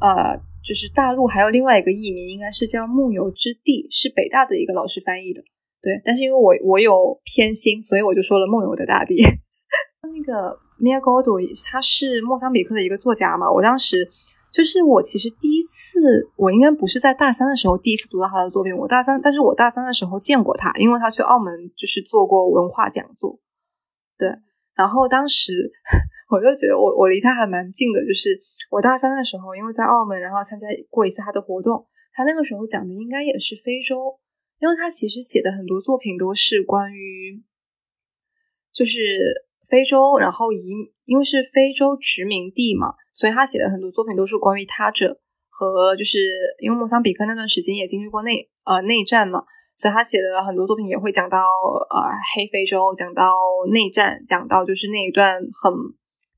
[0.00, 5.40] 呃就是大陆还有另外一个译名，应该是叫《梦游之地》，是北大的一个老师翻译的。
[5.80, 9.22] 对，但是因为我我有偏心，所以我就说了《梦游的大地》。
[10.02, 11.38] 那个米亚戈多，
[11.70, 14.08] 他是莫桑比克的一个作家嘛，我当时。
[14.52, 23.40] 就是我其实第一次，我应该不是在大三的时候第一次读到他的作品，我大三，但是我大三的时候见过他，因为他去澳门就是做过文化讲座，
[24.18, 24.28] 对，
[24.74, 25.72] 然后当时
[26.28, 28.38] 我就觉得我我离他还蛮近的，就是
[28.70, 34.20] 我大三的时候，因为在澳门，然后参加过一次他的活动，他那个时候讲的应该也是非洲，
[34.60, 37.42] 因为他其实写的很多作品都是关于，
[38.70, 39.00] 就是
[39.72, 42.92] 非洲，然后移，因为是非洲殖民地嘛。
[43.10, 45.18] 所以他写的很多作品都是关于他者
[45.48, 46.18] 和，就是
[46.60, 49.42] 因为莫桑比克那段时间也经历过内呃内战嘛，
[49.76, 51.98] 所以他写的很多作品也会讲到呃
[52.34, 53.32] 黑非洲，讲到
[53.72, 55.72] 内战，讲到就是那一段很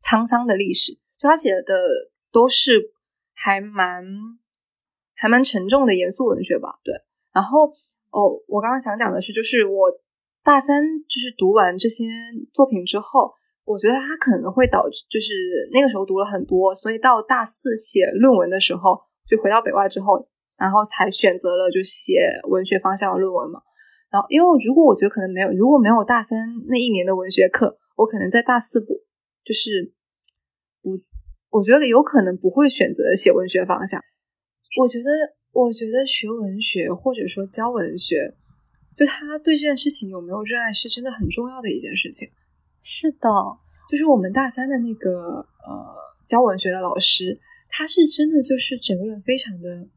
[0.00, 0.92] 沧桑的历史。
[1.18, 1.74] 就他写的
[2.30, 2.92] 都是
[3.34, 4.04] 还蛮
[5.16, 6.94] 还蛮沉重的严肃文学吧，对。
[7.32, 7.66] 然后
[8.10, 9.90] 哦，我刚刚想讲的是，就是我
[10.44, 12.04] 大三就是读完这些
[12.52, 13.32] 作品之后。
[13.66, 15.32] 我觉得他可能会导致，就是
[15.72, 20.20] 那个时候读了很多，所以到大四写论文的时候，就回到北外之后，
[20.60, 23.62] 然后才选择了就写文学方向的论文嘛。
[24.10, 26.36] 然后，因为如果我觉得可能没有，如果没有大三
[26.68, 29.00] 那一年的文学课，我可能在大四不
[29.42, 29.94] 就是
[30.82, 31.00] 不，
[31.48, 33.98] 我觉得有可能不会选择写文学方向。
[34.78, 35.08] 我觉得，
[35.52, 38.36] 我觉得学文学或者说教文学，
[38.94, 42.30] 就他对这件事情有没有热爱，是真的很重要的一件事情。
[42.82, 43.28] 是的，
[43.88, 49.88] 就是我们大三的那个呃教文学的老师，他是真的就是整个人非常的，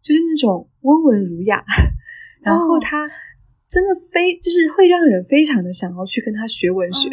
[0.00, 1.64] 就是那种温文儒雅，
[2.42, 3.08] 然后他
[3.68, 7.08] 真的非就是会让人非常的想要去跟他学文学。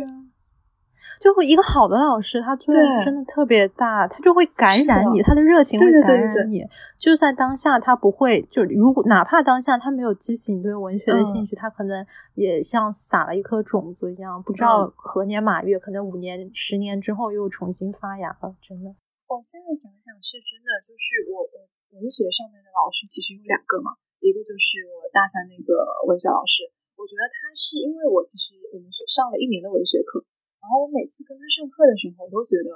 [1.19, 6.63] 就会一个好的老师，他作用真的特别大，他就会感染你，他的热情会感染你。
[6.97, 12.05] 就算当下他不会，就如果哪怕当下他没有激起你对文学的兴趣，他可能
[12.35, 18.55] 也像撒了一颗种子一样，不知道何年马月，可能五年、十年之后又重新发芽了。
[18.61, 18.93] 真的，
[19.27, 30.23] 我现在想想是真的，就是我我文学上面的老师其实有两个嘛，一个就是我大三那个文学老师，我觉得他是因为我其实我们学上了一年的文学课。
[30.65, 32.73] 然后我每次跟他上课的时候，我都觉得，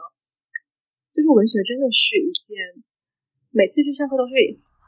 [1.09, 2.53] 就是文学真的是一件，
[3.49, 4.37] 每次去上课都是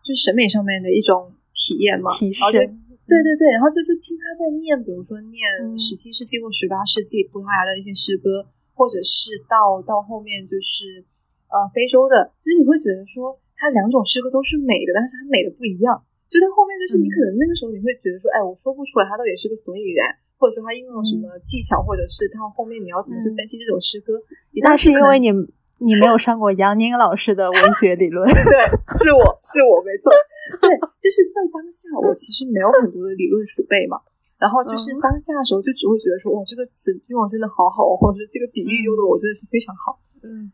[0.06, 2.14] 就是审美上面的一种体验嘛。
[2.38, 5.42] 然后就对对对，然后就就听他在念，比如说念
[5.74, 8.46] 十七世纪或十八世纪葡萄牙的一些诗歌，
[8.78, 11.02] 或者是到到后面就是
[11.50, 15.98] 呃非洲的，就是你会觉得说他两种诗歌都是美的，但是它美的不一样。
[16.30, 20.06] 就在后面就是你可能那个时候你会觉得说，哎，我说不出来，它到底是个所以然。
[20.42, 24.18] 或者说他应用了什么技巧，或者是他后面你要怎么去分析这首诗歌？
[24.66, 25.30] 那是因为你
[25.78, 28.26] 你没有上过杨宁老师的文学理论。
[28.26, 28.58] 对，
[28.98, 30.10] 是我是我没错。
[30.58, 34.02] 对，就是在当下，我其实没有很多的理论储备嘛。
[34.42, 40.02] 然后就是当下的时候，就只会觉得说，哇，这个词用的真的好好，或者是这个比喻用的我真的是非常好。
[40.26, 40.50] 嗯。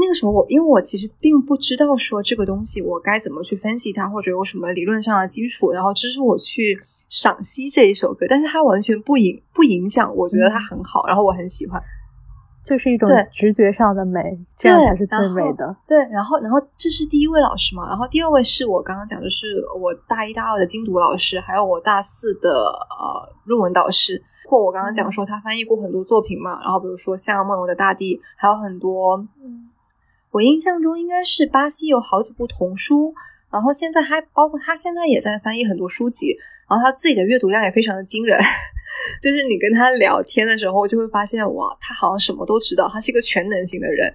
[0.00, 6.78] 那个时候我，因为我其实并不知道说这个东西我该怎么去分析它，或者有什么理论上的基础，然后支持我去
[7.08, 8.26] 赏析这一首歌。
[8.28, 11.82] 但是它完全不影不影响，我觉得它很好，然后我很喜欢，
[12.64, 14.20] 就是一种直觉上的美，
[14.58, 15.74] 这样才是最美的。
[15.86, 19.46] 对，然后然后这是第一位老师嘛，然后第二位是我刚刚讲的是
[19.80, 24.22] 我大一大二的精读老师，还有我大四的呃论文导师。
[24.50, 29.22] 或我刚刚讲说他翻译过很多作品嘛，然后比如说像《梦游的大地》，还有很多。
[30.30, 33.14] 我印象中应该是巴西有好几部童书，
[33.50, 36.36] 然后现在还包括他现在也在翻译很多书籍，
[36.68, 38.38] 然后他自己的阅读量也非常的惊人。
[39.22, 44.12] 就是你跟他聊天的时候，就会发现哇，他好像什么都知道，他是一个全能型的人。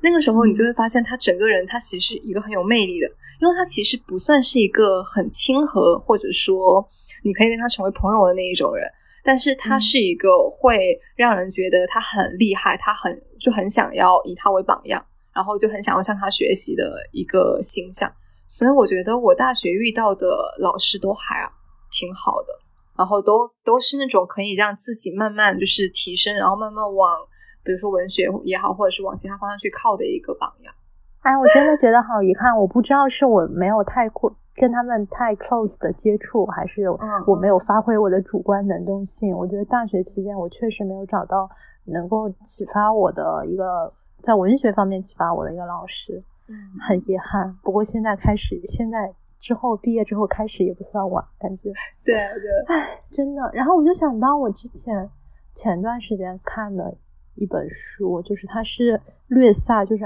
[0.00, 3.06] 那个时候你就会发现他整个人他其实是一个很有魅力的，
[3.40, 6.84] 因为他其实不算是一个很亲和或者说
[7.22, 8.90] 你可以跟他成为朋友的那一种人，
[9.22, 15.04] 但是他是一个会让人觉得他很厉害，他很就很想要以他为榜样。
[15.34, 18.12] 然后就很想要向他学习的一个形象，
[18.46, 20.26] 所以我觉得我大学遇到的
[20.58, 21.50] 老师都还
[21.90, 22.52] 挺好的，
[22.98, 27.16] 然后都都是那种可以让自己慢慢就是提升，然后慢慢往
[27.64, 30.74] 比如说文学也好，或者是往其他方向去靠的一个榜样。
[31.20, 36.90] 哎，我真的觉得好遗憾，我不知道是我没有太过跟他们太 close 的接触，还是
[37.26, 39.34] 我没有发挥我的主观能动性。
[39.34, 41.48] 我觉得大学期间我确实没有找到
[41.86, 43.90] 能够启发我的一个。
[44.22, 47.58] 在文学方面启发我的一个老师，嗯，很遗憾。
[47.62, 51.72] 不过现在开始，现在之后毕业之后开始也不算晚，感觉。
[52.04, 52.74] 对对。
[52.74, 53.50] 唉，真的。
[53.52, 55.10] 然后我就想到我之前
[55.54, 56.94] 前段时间看的
[57.34, 60.04] 一本书，就是他是略萨，就是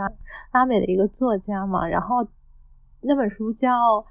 [0.52, 1.86] 拉美的一个作家嘛。
[1.86, 2.26] 然后
[3.02, 4.04] 那本书叫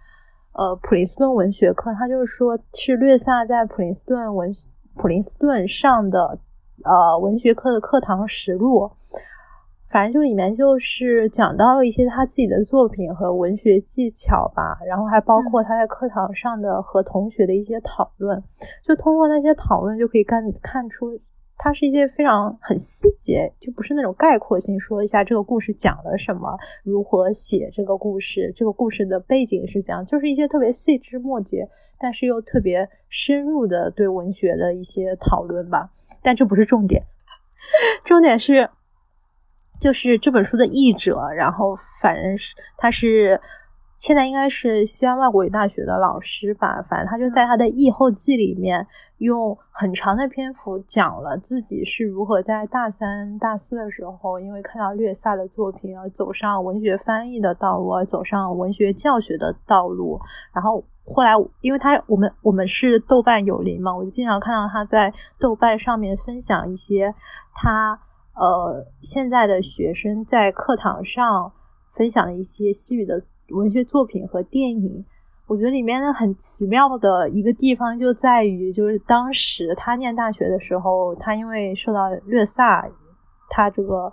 [0.54, 4.56] 呃普林斯顿文学课，他就是说是略萨在普林斯顿文
[4.94, 6.40] 普林斯顿上的
[6.84, 8.92] 呃文学课的课堂实录。
[9.96, 18.44] 反正就里面就是讲到了一些他自己的作品和文学技巧吧，然后还包括他在课堂上的和同学的一些讨论，
[18.84, 21.18] 就通过那些讨论就可以看看出。
[21.58, 35.90] 它是一些非常很细节，就不是那种概括性说一下这个故事讲了什么，如何写这个故事，这个故事的背景是怎样，就是一些特别细枝末节，但是又特别深入的对文学的一些讨论吧。
[36.22, 37.04] 但这不是重点，
[38.04, 38.70] 重点是，
[39.80, 43.40] 就是这本书的译者，然后反正是他是。
[43.98, 48.86] 现在应该是西安外国语大学的老师吧，反正他就在他的译后记里面
[49.20, 60.20] 用很长的篇幅讲了自己是如何在大三、大四的时候，因为看到略萨的作品而走上文学翻译的道路，而走上文学教学的道路。
[60.54, 67.16] 然后后来，因为他我们我们是豆瓣友邻嘛，我就经常看到他在豆瓣上面分享一些
[67.56, 68.00] 他
[68.36, 71.52] 呃现在的学生在课堂上
[71.94, 73.22] 分享的一些西语的。
[73.50, 75.06] 文学作品和电影，
[75.46, 82.90] 我觉得里面很奇妙的一个地方就在于，就是当时他念大学的时候，他因为受到略萨
[83.52, 84.12] 他这个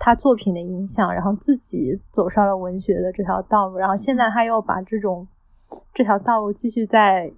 [0.00, 5.28] 他作品的影响，然后自己走上了文学的这条道路，然后现在他又把这种
[5.94, 7.32] 这条道路继续在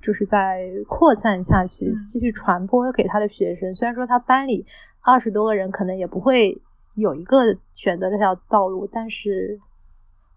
[0.00, 3.74] 就是在扩散下去，继续传播给他的学生。
[3.74, 4.64] 虽然说他班里
[5.04, 6.60] 二十多个人可能也不会
[6.94, 9.60] 有一个选择这条道路，但是。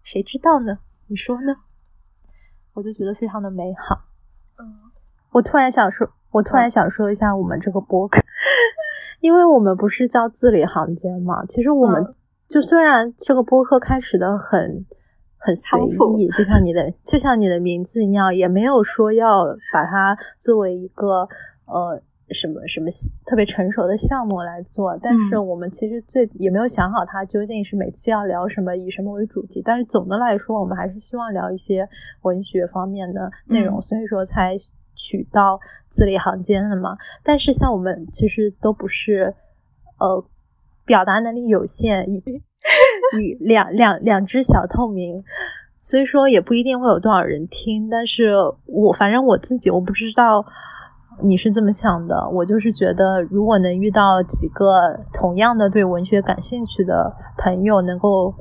[0.04, 0.78] 谁知道呢？
[1.08, 1.54] 你说呢？
[2.72, 4.06] 我就觉得非常的美好。
[4.58, 4.64] 嗯，
[5.32, 8.22] 我突然想说，我突然想说一下我们这个播客，
[9.20, 11.44] 因为我们不是叫字里行间嘛。
[11.44, 12.14] 其实我们
[12.48, 14.86] 就虽然这个播客开始的很
[15.36, 15.78] 很随
[16.16, 19.44] 意，就像你的就像你的名字一样，也没有说要
[19.74, 21.28] 把它作为一个
[21.66, 22.00] 呃。
[22.30, 22.88] 什么什么
[23.24, 29.62] 特别成熟的项目来做，但是我们其实最也没有想好它究竟是每次要聊什么，以什么为主题。
[29.64, 31.88] 但是总的来说，我们还是希望聊一些
[32.22, 34.56] 文学方面的内容，所以说才
[34.94, 35.58] 取到
[35.88, 36.98] 字里行间的嘛。
[37.22, 39.34] 但是像我们其实都不是
[39.98, 40.24] 呃
[40.84, 42.22] 表达能力有限，以
[43.20, 45.24] 以两两两只小透明，
[45.82, 47.88] 所以说也不一定会有多少人听。
[47.88, 48.34] 但是
[48.66, 50.44] 我反正我自己我不知道。
[51.22, 58.34] 你是这么想的，我就是觉得，如果能遇到几个同样的对文学感兴趣的朋友，能够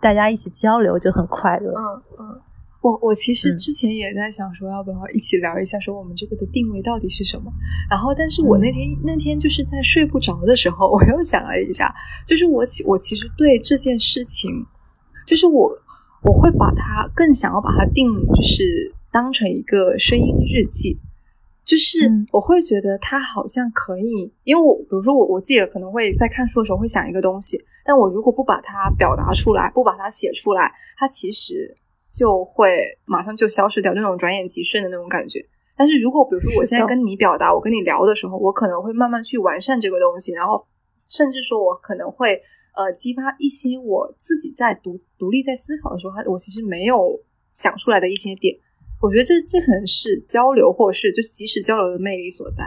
[0.00, 1.72] 大家一起交流，就很快乐。
[1.72, 2.40] 嗯嗯，
[2.82, 7.52] 我我其实之前也在想说，要不要一起聊一下，说我们这个的定位到底是什么。
[7.90, 11.94] 然后，但是我那天那天就是在睡不着的时候，我又想了一下，
[12.26, 14.50] 就是我我其实对这件事情，
[15.26, 15.70] 就是我
[16.24, 20.98] 我会把它更想要把它定，就是当成一个声音日记。
[21.70, 22.00] 就是
[22.32, 31.72] 我会觉得它好像可以，因为我比如说我我自己可能会在看书的时候会想一个东西，但我如果不把它表达出来，不把它写出来，它其实
[32.10, 35.38] 就会马上就消失掉，那种转眼即逝的那种感觉。
[35.76, 40.66] 但是如果比如说我现在跟你表达，我跟你聊的时候，我可能会慢慢去完善这个东西，然后
[41.06, 42.42] 甚至说我可能会
[42.74, 47.16] 呃激发一些我自己在独独立在思考的时候，我其实没有
[47.52, 48.58] 想出来的一些点。
[49.00, 52.64] 我觉得这这可能是交流，或是就是即时交流的魅力所在，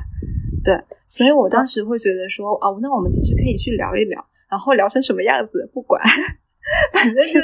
[0.64, 0.74] 对，
[1.06, 6.02] 所以我当时会觉得说，哦，那我们其实可以去聊一聊，然后聊成什么样子不管，
[6.92, 7.42] 反正就是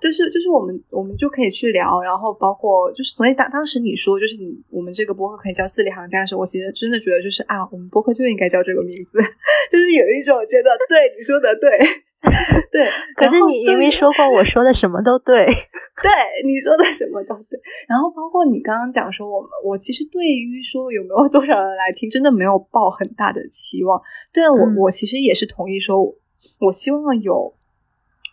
[0.00, 9.18] 就是就是我们我们就可以去聊，然后包括就是所以当当时你说就是你我们这个播客可以叫四里行家的时候，我其实真的觉得就是啊，我们播客就应该叫这个名字，
[9.70, 11.78] 就是有一种觉得对你说的对。
[12.70, 15.46] 对， 可是你明明说过我说的什么都对，
[16.04, 16.10] 对
[16.44, 17.58] 你说的什么都对。
[17.88, 24.00] 然后包括你刚刚讲说，我们我其实对于说有没有多少人来听，真的没有抱很大的期望。
[24.34, 26.14] 但我我其实也是同意说，
[26.60, 27.54] 我希望有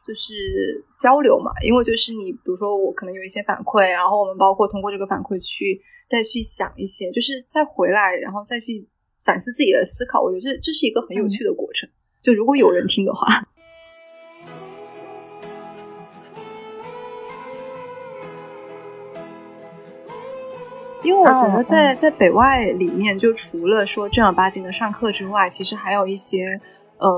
[0.05, 0.33] 就是
[0.99, 5.79] 交流嘛，因为就是你比如说我可能有一些反馈，然后我们包括通过这个反馈去
[6.09, 8.85] 再去想一些，就是再回来，然后再去
[9.23, 10.21] 反思自己的思考。
[10.21, 11.89] 我觉得这这是一个很有趣的过程。
[12.21, 13.25] 就如果有人听的话。
[21.07, 26.59] 因为我觉得在在北外里面，就除了说正儿八经的上课之外，其实还有一些
[26.97, 27.09] 呃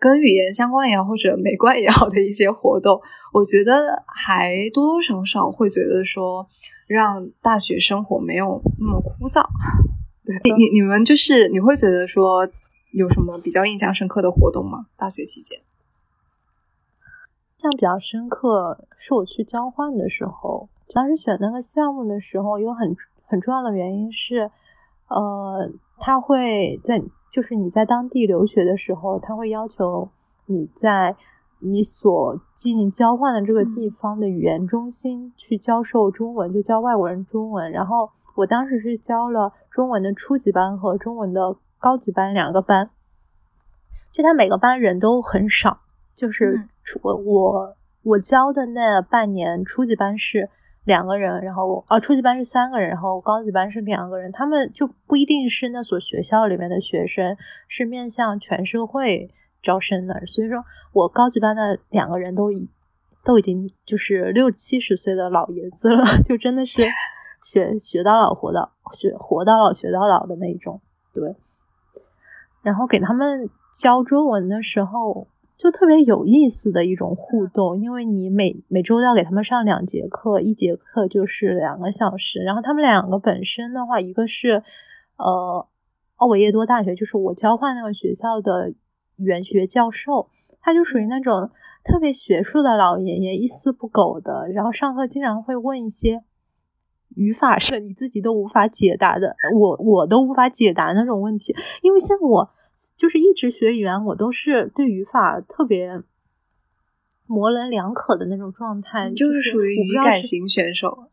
[0.00, 3.00] 跟语言相关也好，或者美观也好的一些活动，
[3.32, 6.48] 我觉得还多多少少会觉得说
[6.88, 9.46] 让大学生活没有那么枯燥。
[10.24, 12.48] 对，你你你们就是你会觉得说
[12.90, 14.86] 有什么比较印象深刻的活动吗？
[14.96, 15.60] 大学期间，
[17.58, 20.68] 印象比较深刻是我去交换的时候。
[20.92, 24.50] 当时选那个项目的时候，有很很重要的原因是，
[25.08, 30.10] 呃，他会在就是你在当地留学的时候，他会要求
[30.46, 31.16] 你在
[31.58, 37.72] 你所进行交换的这个地方的语言中心去教授中文，就教外国人中文。
[37.72, 42.90] 然后我当时是教了中文的初级班和中文的高级班两个班，
[44.12, 45.80] 就他每个班人都很少，
[46.14, 46.68] 就是
[47.02, 47.74] 我我
[48.04, 50.50] 我教的那半年初级班是。
[50.84, 54.30] 两个人，然后啊，初级班是三个人，然后高级班是两个人。
[54.32, 57.36] 他们就不一定是那所学校里面的学生，
[57.68, 59.30] 是面向全社会
[59.62, 60.26] 招生的。
[60.26, 62.68] 所以说我高级班的两个人都已
[63.24, 66.82] 都已经就是六七十岁的老爷子了， 就真的是
[67.42, 70.80] 学学到老活到学活到老学到老的那种。
[71.14, 71.34] 对，
[72.62, 75.28] 然后给他们教中文的时候。
[75.56, 82.40] 就特别有意思的一种互动，因为你每每周要给他们上两节课，一节课就是两个小时。
[82.40, 84.64] 然后他们两个本身的话，一个是
[85.16, 85.66] 呃
[86.16, 88.70] 奥维耶多大学，就是我交换那个学校的
[89.16, 90.28] 语言学教授，
[90.60, 91.50] 他就属于那种
[91.84, 94.48] 特别学术的老爷爷，一丝不苟的。
[94.52, 96.24] 然后上课经常会问一些
[97.14, 102.50] 语法是 你自己都无法解答的，我我都无法解答那种问题，因为像我。
[102.96, 106.02] 就是一直学语言，我都是对语法特别
[107.26, 111.08] 模棱两可的那种状态，就是属于语感型选手。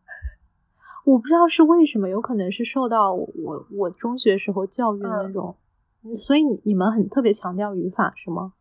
[1.03, 5.55] 我不知道是为什么，有可能是受到我我中学时候教育的那种，
[6.15, 8.53] 所以你你们很特别强调语法是吗？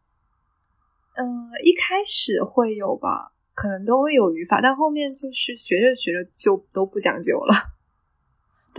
[1.17, 7.55] 嗯，一开始会有吧，可能都会有语法，但后面就是学着学着就都不讲究了。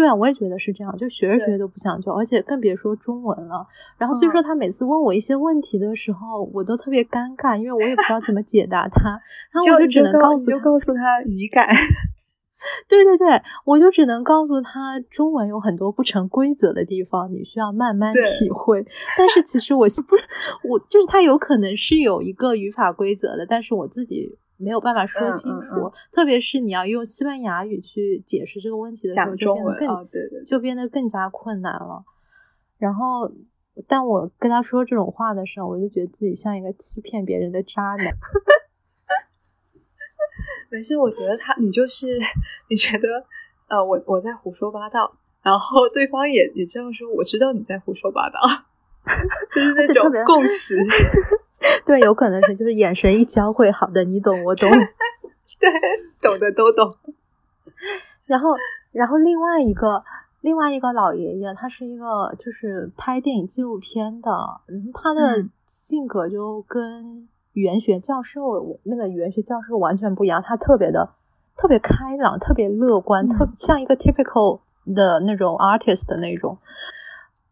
[0.02, 3.68] 对啊，我也觉得是这样，就学着学着都不讲究，而且更别说中文了。
[4.00, 9.22] 然后所以说他每次问我一些问题的时候，我都特别尴尬，因为我也不知道怎么解答他。
[9.52, 11.68] 然后我就只能告诉就告诉他语感。
[12.90, 18.84] 对对对，我就只能告诉他中文有很多不成规则的地方，你需要慢慢体会。
[19.20, 20.24] 但是其实我不 是
[20.68, 24.40] 我，就是他有可能是有一个语法规则的，但是我自己。
[24.62, 32.04] 没有办法说清楚，特别是你要用西班牙语去解释这个问题的时候，就变得更对对，就变得更加困难了。
[32.78, 33.32] 然后，
[33.88, 37.98] 但我跟他说这种话的时候，我就觉得自己像一个欺骗别人的渣男。
[40.70, 42.08] 没事，我觉得他，你就是
[42.70, 43.26] 你觉得，
[43.68, 48.40] 呃，我我在胡说八道，然后对方也也这样说，我知道你在胡说八道，
[49.54, 50.78] 就是那种共识。
[51.86, 54.70] 对，有可能是就是眼神一交汇，好的，你懂我懂，
[55.60, 55.70] 对，
[56.22, 56.96] 懂的都懂。
[58.26, 58.56] 然后，
[58.92, 60.04] 然后另外一个
[60.42, 64.32] 另外一个老爷爷，他是一个就是拍电影纪录片的，
[64.68, 71.10] 嗯，他的性格就跟语言学教授那个语言学教授完全不一样，他特别的
[71.58, 74.62] 特别开朗，特别乐观，特像一个 typical
[74.96, 76.58] 的那种 artist 的那种。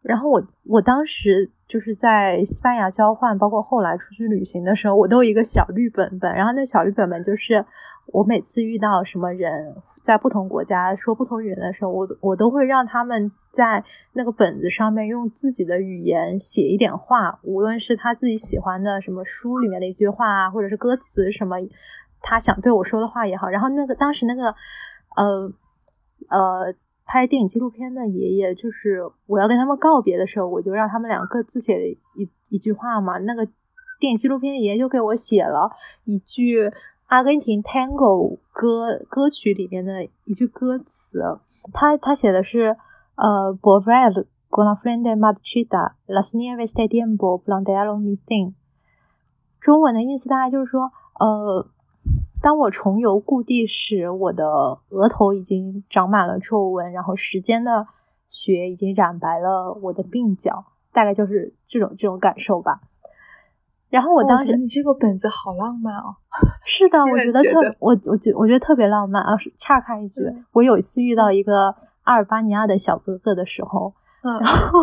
[0.02, 6.34] 然后我我当时就是在西班牙交换，包括后来出去旅行的时候，我都有一个小绿本本。
[6.34, 7.64] 然后那小绿本本就是
[8.06, 21.56] 我每次遇到什么人在不同国家说不同语言的时候，我我都会让他们在那个本子上面用自己的语言写一点话，无论是他自己喜欢的什么书里面的一句话啊，或者是歌词什么
[22.20, 23.48] 他想对我说的话也好。
[23.48, 24.56] 然后那个当时那个
[25.14, 25.52] 呃
[26.30, 26.74] 呃。
[27.12, 33.18] 拍电影纪录片的爷爷，就是我要跟他们告别的时候，我就让他们两个各自写了一一句话嘛。
[33.18, 33.44] 那个
[33.98, 35.72] 电影纪录片的爷爷就给我写了
[36.04, 36.70] 一句
[37.08, 41.40] 阿根廷 Tango 歌歌曲里面的一句歌词，
[41.72, 42.76] 他他写的是
[43.16, 48.16] 呃 b o v e l con la frente marchita las nieves de tiempo plantearon mi
[48.24, 48.54] fin。
[49.60, 51.66] 中文的意思大概就是说，呃。
[52.42, 57.86] 当我重游故地时，我的额头已经长满了皱纹，然后时间的
[58.28, 62.80] 血已经染白了我的鬓角，大概就是这种这种感受吧。
[63.90, 66.16] 然后我当时，你这个本子好浪漫哦。
[66.64, 69.36] 是的，我觉得特我我觉我觉得特别浪漫啊。
[69.58, 70.20] 岔开一句，
[70.52, 71.74] 我有一次遇到一个
[72.04, 74.80] 阿尔巴尼亚的小哥哥的时候，然后。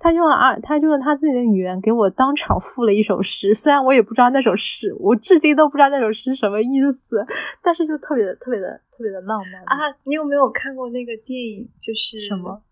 [0.00, 7.26] 他就用啊，他就用他自己的语言给我当场赋了一首诗，虽然我也不知道那首诗，我至今都不知道那首诗什么意思，
[7.62, 9.94] 但是就特别的、特别的、特别的浪漫啊！
[10.04, 11.68] 你有没有看过那个电影？
[11.80, 12.62] 就是什么？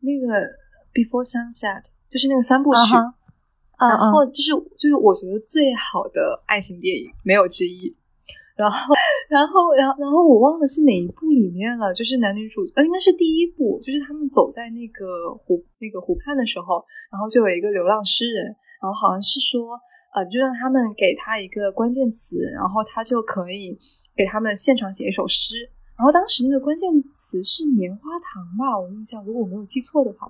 [0.00, 0.26] 那个
[0.92, 2.94] 《Before Sunset》，就是那个三部曲，
[3.78, 7.96] 然后就是就是我觉得最好的爱情电影，没有之一。
[8.58, 8.92] 然后，
[9.30, 18.46] 然后，然后，然后我忘了是哪一部里面了，就是男女主，呃，应该是第一部，就是他们走在那个湖那个湖畔的时候，然后就有一个流浪诗人，
[18.82, 19.78] 然后好像是说，
[20.12, 23.78] 呃，就让他们给他一个关键词，然后他就可以
[24.16, 25.54] 给他们现场写一首诗，
[25.96, 30.28] 然后当时那个关键词是棉花糖吧，我印象如果我没有记错的话，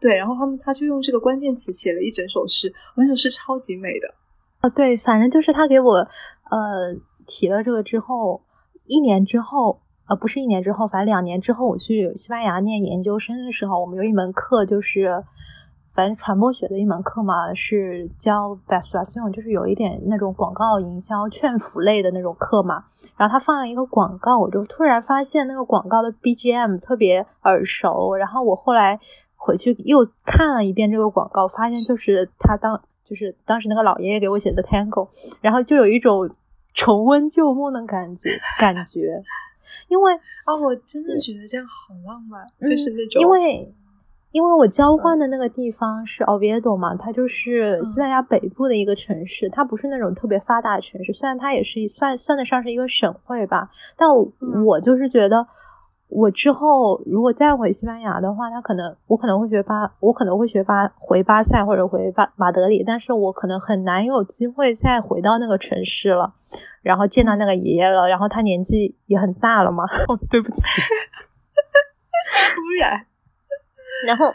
[0.00, 4.12] 对，然后他们他就用这个关键词写了一整首诗，那首诗超级美的。
[4.62, 6.92] 哦，对，反正就是他给我呃
[7.28, 8.42] 提了这个之后，
[8.86, 15.22] 一年之后，呃，不是一年之后，反正两年之后，我去西班牙念研究生的时候，我们有一门课就是。
[15.94, 22.84] 反正传播学的一门课嘛，是教 b e s t r a t i o n 就是有一点那种广告营销劝服类的那种课嘛。
[23.16, 28.14] 然后他放了一个广告，我就突然发现那个广告的 BGM 特别耳熟。
[28.14, 29.00] 然后我后来
[29.34, 35.08] 回去又看了一遍这个广告，发现就是他当就是当时那个老爷爷给我写的 Tango，
[35.40, 36.30] 然后就有一种
[36.74, 39.22] 重温旧梦的感觉 感觉。
[39.88, 40.12] 因为
[40.44, 43.74] 啊，我真的觉得这样好浪漫，就是那种因为。
[44.30, 54.10] 因为我交换的那个地方是 Oviedo 嘛，它就是西班牙北部的一个城市，它不是那种特别发达的城市，虽然它也是算算得上是一个省会吧，但
[54.66, 55.48] 我就是觉得，
[56.08, 66.32] 我之后如果再回西班牙的话，他可能我可能会学巴，我可能会学巴回巴塞或者回巴马德里，但是我可能很难有机会再回到那个城市了，
[66.82, 69.84] 然后见到那个爷爷了，然后他年纪也很大了嘛，
[70.30, 70.80] 对不起，
[72.56, 73.04] 突然。
[74.06, 74.32] 然后，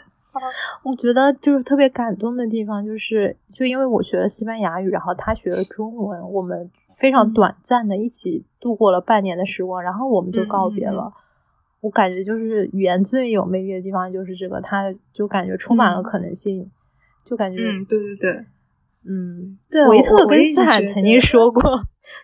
[0.84, 11.12] 我觉得就是特别感动的地方，就是就因为我学了西班牙语，然后他学了中文，我们非常短暂的一起度过了半年的时光，然后我们就告别了。
[11.84, 16.70] 我感觉就是语言最有魅力的地方就是这个，它就感觉充满了可能性，
[17.26, 18.30] 就感觉，嗯，对对对，
[19.06, 19.86] 嗯，对。
[19.88, 21.62] 维特根斯坦曾经说过，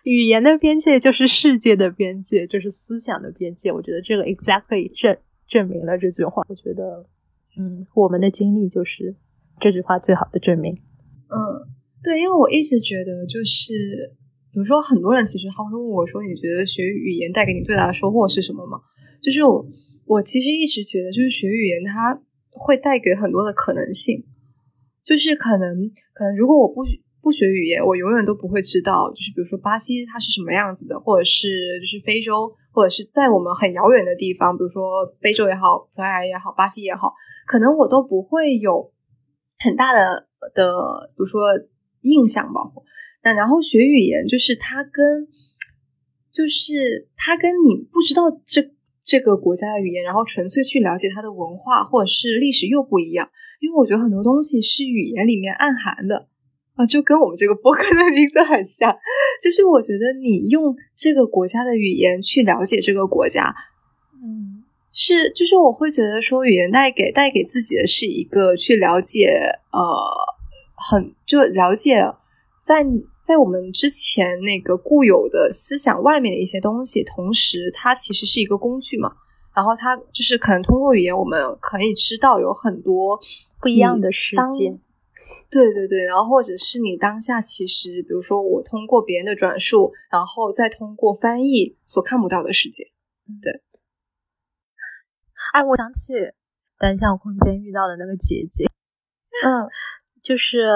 [0.03, 3.71] 语言的边界就是世界的边界，就是思想的边界。
[3.71, 5.15] 我觉得这个 exactly 证
[5.47, 6.41] 证明了这句话。
[6.49, 7.05] 我觉得。
[7.59, 9.13] 嗯，我们的经历就是
[9.59, 10.73] 这句话最好的证明。
[10.73, 11.37] 嗯，
[12.01, 13.73] 对，因为我一直觉得，就是
[14.53, 18.79] 比如说，很多人其实他会问我说：“你觉得学语言带给你最大的收获是什么吗？”
[19.21, 19.65] 就是我，
[20.05, 22.19] 我其实一直觉得，就是学语言它
[22.49, 24.25] 会带给很多的可能性。
[25.03, 26.81] 就是可能，可能如果我不
[27.21, 32.55] 不学语言，我永远都不会知道，就是比如说巴西它是什么样子的，或者是就是非洲。
[32.73, 37.11] 或者是在我们很遥远的地方，比如说非洲也好，葡萄牙也好，巴西也好，
[37.45, 38.93] 可能我都不会有
[39.59, 41.41] 很大的的，比如说
[41.99, 42.61] 印象吧。
[43.25, 45.27] 那然后学语言，就是它跟，
[46.31, 48.61] 就是它跟你不知道这
[49.03, 53.29] 这个国家的语言，然后纯粹去了解它的文化或者是历史又不一样，
[53.59, 56.27] 因为我觉得很多东西是语言里面暗含的。
[56.75, 58.95] 啊，就跟我们这个博客的名字很像，
[59.43, 63.53] 就是我觉得你用这个国家的语言去了解这个国家，
[64.23, 69.27] 嗯，是，就是我会觉得说语言带给带给自己的是一个去了解，
[69.73, 69.81] 呃，
[70.89, 72.01] 很就了解
[72.65, 72.85] 在
[73.21, 79.15] 在我们之前那个固有的思想外面的一些东西，同时它其实是一个工具嘛，
[79.55, 83.19] 然后它就是可能通过语言我们可以知道有很多
[83.59, 84.77] 不一样的世界。
[85.51, 92.85] 对对对，然后或者是你当下其实，比如说我通过别人的转述，然后再通过翻译所看不到的世界。
[93.41, 93.61] 对。
[95.53, 96.13] 哎，我想起
[96.79, 98.63] 单向空间遇到的那个姐姐，
[99.43, 99.67] 嗯，
[100.23, 100.69] 就是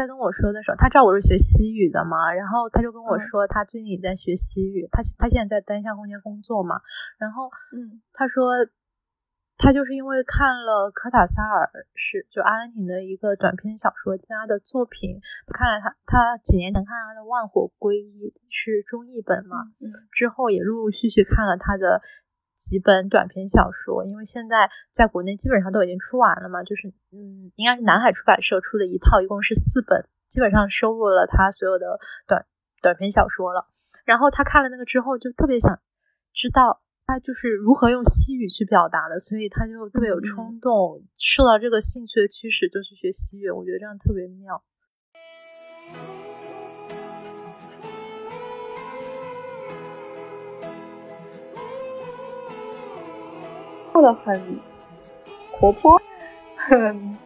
[0.00, 6.80] 在跟我说的时候，他知道我是学西语的嘛，然后他就跟我说，他最近也在学西语，他他现在在单向空间工作嘛，
[7.18, 8.52] 然后嗯，她说。
[9.62, 15.20] 他就是因为看了科塔萨尔是就阿根廷的一个短篇小说家的作品，
[15.52, 19.68] 看了他他几年前看他的《万火归一》是中译本嘛，
[20.12, 22.00] 之后也陆陆续续看了他的
[22.60, 31.98] 几本短篇小说，因为现在在国内基本上都已经出完了嘛，就是嗯，应该是南海出版社出的一套，一共是四本，基本上收录了他所有的
[32.28, 32.44] 短
[32.82, 33.66] 短篇小说了。
[34.04, 35.80] 然后他看了那个之后，就特别想
[36.34, 36.82] 知道。
[37.06, 43.50] 他就是如何用西语去表达的，所以他就特别有冲动，受到这个兴趣的驱使，就去学西语。
[43.50, 44.62] 我觉得这样特别妙。
[54.00, 54.58] 过得很
[55.52, 56.00] 活泼，
[56.56, 57.18] 很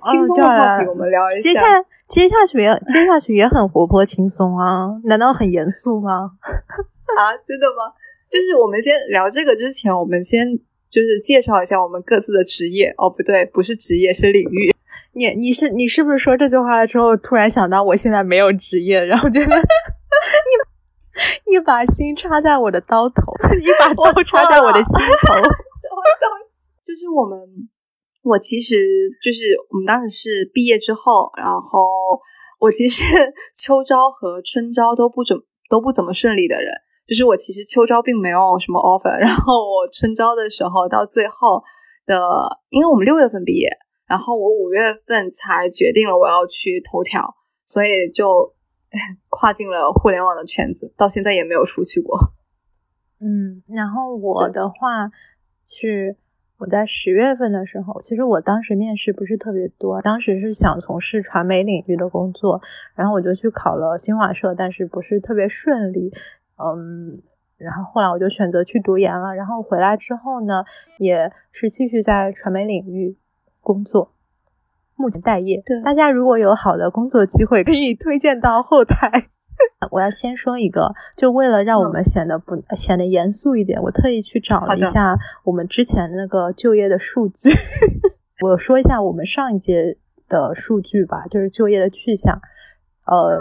[0.00, 1.40] 轻松的话题，我们聊一下。
[1.42, 1.60] 接下
[2.08, 4.88] 接下去也接下去也很活泼轻松啊？
[5.04, 6.30] 难道很严肃吗？
[7.14, 7.92] 啊，真的吗？
[8.30, 10.48] 就是我们先聊这个之前，我们先
[10.88, 12.94] 就是介绍一下我们各自的职业。
[12.96, 14.74] 哦，不对，不是职业，是领域。
[15.12, 19.50] 你你是你是不是说这句话了之后，突然想到我现在没有职业，然后觉得一
[21.46, 24.92] 一把心插在我的刀头，一把刀插在我的心
[25.26, 25.34] 头。
[25.78, 26.68] 什么东西？
[26.84, 27.38] 就是我们，
[28.22, 28.74] 我其实
[29.22, 31.88] 就是我们当时是毕业之后，然后
[32.58, 33.14] 我其实
[33.54, 35.36] 秋招和春招都不怎
[35.68, 36.72] 都不怎么顺利的人。
[37.06, 41.62] 就是我其实秋招并没有什么 offer，然后我春招的时候到最后
[42.06, 42.18] 的，
[42.70, 43.68] 因为我们六月份毕业，
[44.08, 47.34] 然后我五月份才决定了我要去头条，
[47.66, 48.53] 所以就
[49.28, 52.18] 跨进了互联网的圈子，到现在也没有出去过。
[53.20, 55.10] 嗯，然后我的话
[55.66, 56.16] 是
[56.58, 62.62] 我在十月份的时候，其实我当时面试不是特别多，当时是想从事传媒领域的工作，
[62.94, 66.12] 然后我就去考了新华社，但是不是特别顺利。
[66.56, 67.22] 嗯。
[67.56, 70.64] 然后后来我就选择去读研了，然后回来之后呢，
[70.98, 73.16] 也是继续在传媒领域
[73.60, 74.10] 工作，
[74.96, 75.62] 目前待业。
[75.64, 79.28] 对，大家如果有好的工作机会，可以推荐到后台。
[79.90, 87.50] 我要先说一个，就为了让我们显得不显得严肃一点，我特意去找了一下我们之前那个就业的数据。
[88.42, 89.96] 我说一下我们上一届
[90.28, 92.40] 的数据吧，就是就业的去向，
[93.06, 93.38] 呃，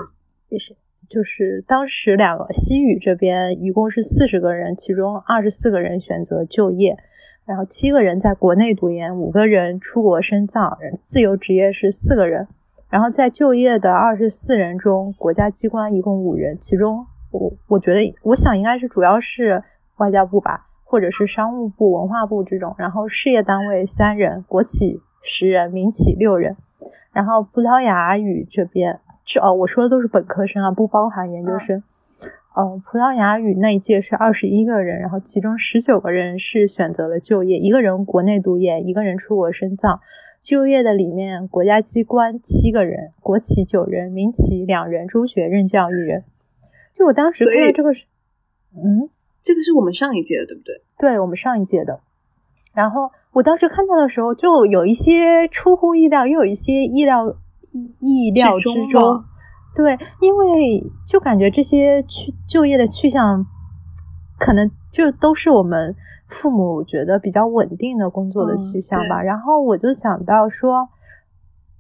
[0.50, 0.76] 也是。
[1.10, 6.98] 就是当时两个西语这边一共是四十个人，其中二十四个人选择就业，
[7.46, 12.48] 然后七个人在国内读研，五个人出国深造，自由职业是四个人。
[12.90, 19.64] 然后在就业的二十四人中，国家机关一共五人，其中我我觉得我想应该是主要是
[19.98, 22.76] 外交部吧，或者是商务部、文化部这种。
[22.78, 26.56] 然后事业单位三人，国企十人，民企六人。
[27.12, 29.00] 然后葡萄牙语这边。
[29.26, 31.82] 这哦，我说的都是本科生啊，不包含研究生。
[32.54, 40.02] 哦，葡萄牙语那一届是二十一个人，然后其中十九个人是选择了就业，一个人国内读研，一个人出国深造。
[40.42, 46.24] 就业的里面，国家机关七个人，国企九人，民企两人，中学任教一人。
[46.94, 48.06] 就我当时看到这个是，
[48.76, 49.10] 嗯，
[49.42, 50.82] 这个是我们上一届的，对不对？
[51.00, 52.02] 对我们上一届的。
[52.74, 57.36] 然后我当时看到的时候，就有一些出乎意料，又有一些意料。
[58.00, 59.24] 意料之中，
[59.76, 63.46] 对，因为就感觉这些去就业的去向，
[64.40, 65.96] 可能就都是我们
[66.28, 69.22] 父母觉得比较稳定的工作的去向吧。
[69.22, 70.90] 然后我就想到说，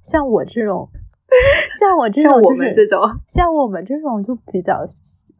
[0.02, 0.90] 像我这种，
[1.80, 4.88] 像我这种，我们这种， 像我们这种就比较，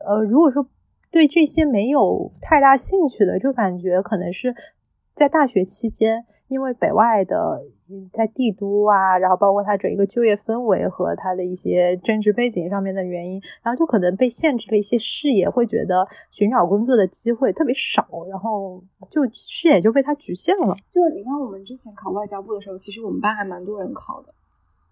[0.06, 0.68] 呃，如果说
[1.12, 4.56] 对这些没有太大兴趣的，就感觉可能是
[5.14, 6.26] 在大学期间。
[6.50, 7.64] 因为北外的
[8.12, 20.76] 在帝都啊，然后包括它整一个就业氛围和它的一些政治背景上面的原因，然后就可能被限制了一些视野，会觉得寻找工作的机会特别少，然后就视野就被它局限了。
[20.90, 24.34] 就你看，我们之前考外交部的时候，其实我们班还蛮多人考的，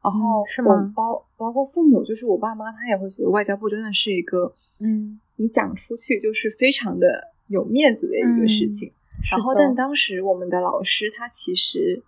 [0.03, 0.91] 然后是吗？
[0.95, 8.91] 包包括父母，就是我爸妈，他也会觉得外交部真的是一个，嗯，你讲出去就是非常的有面子的一个事情。
[9.31, 12.01] 然后，但当时我们的老师他其实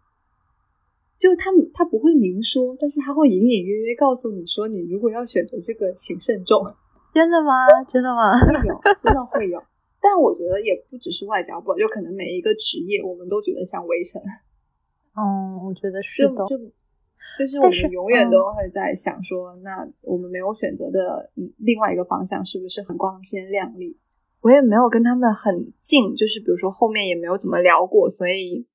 [1.20, 6.66] 就他他不会明说，但是他会隐隐约约告诉你说，你如果要选择这个，请慎重。
[7.14, 7.68] 真的吗？
[7.92, 8.40] 真的吗？
[8.40, 9.62] 会有，真的会有。
[10.02, 14.22] 但我觉得也不只是外交部，就可能每一个职业，我们都觉得像围城。
[15.16, 16.44] 嗯，我觉得是的。
[16.46, 16.58] 就
[17.38, 23.98] 就是我们永远都会在想说，那我们没有选择的另外一个方向是不是很光鲜亮丽？
[24.42, 28.68] 我也没有跟他们很近，就是比如说后面也没有怎么聊过，所以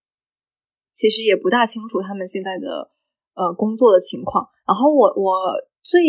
[0.98, 2.90] 其实也不大清楚他们现在的
[3.38, 4.48] 呃工作的情况。
[4.66, 6.02] 然后我我最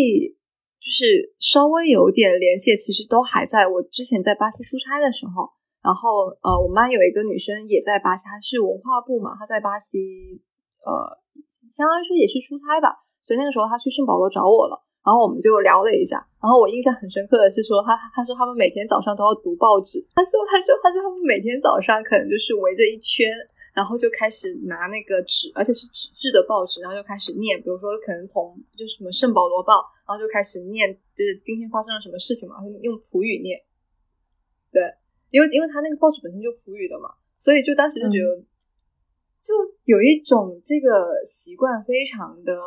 [0.82, 5.48] 就是稍微有点联系，其实都还在我之前在巴西出差的时候。
[5.80, 10.42] 然后呃，我们班有一个女生也在巴西，她是文化部嘛，她在巴西
[10.84, 10.90] 呃，
[11.70, 14.76] 相当于说也是出差吧，所以那个时候她去圣保罗找我了。
[15.00, 23.32] 然后我们就聊了一下，然后我印象很深刻的是说，他他说他们每天早上都要读报纸，他说他说他说他们每天早上可能就是围着一圈，
[23.80, 33.56] 然后就开始拿那个纸，而且是纸质的报纸，然后就开始念，比如说可能从就是什么圣保罗报，然后就开始念，就是今天发生了什么事情嘛，用普语念，
[34.70, 34.84] 对，
[35.32, 37.08] 因为因为他那个报纸本身就普语的嘛，
[37.38, 38.44] 所以就当时就觉得，
[39.40, 39.56] 就
[39.86, 42.60] 有一种这个习惯非常的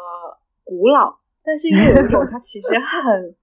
[0.65, 1.21] 古老。
[1.45, 3.35] 但是又有一种，他其实 很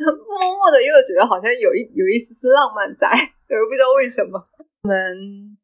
[0.00, 4.48] 默默的，又觉得好像有一有一丝丝浪漫在，我不知道为什么。
[4.82, 5.54] 我们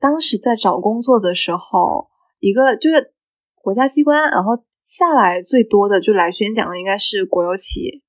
[0.00, 3.12] 当时在找工作的时候，一个就是
[3.54, 8.00] 国家机关，然后下来最多的就来宣讲的应该是国有企业，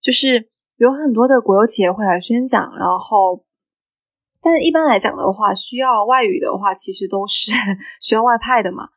[0.00, 3.44] 就是有很多的国有企业会来宣讲，然后，
[4.42, 7.50] 但是一般来讲的话，需要外语的话，其实都是
[8.00, 8.88] 需要外派的嘛，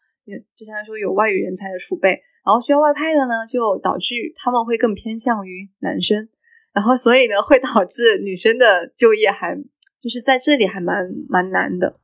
[0.56, 2.22] 就相当于说有外语人才的储备。
[2.44, 6.28] 然后需要外派的呢，就导致他们会更偏向于男生，
[6.74, 9.56] 然后所以呢，会导致女生的就业还
[10.00, 12.01] 就是在这里还蛮蛮难的。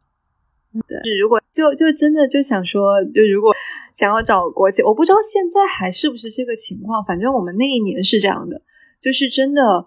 [0.87, 3.55] 对，如果就就真的就想说，就如果
[3.93, 8.61] 想要找国企，我不知道现在还是不是这个情况，反正我们那一年是这样的，
[8.99, 9.85] 就是真的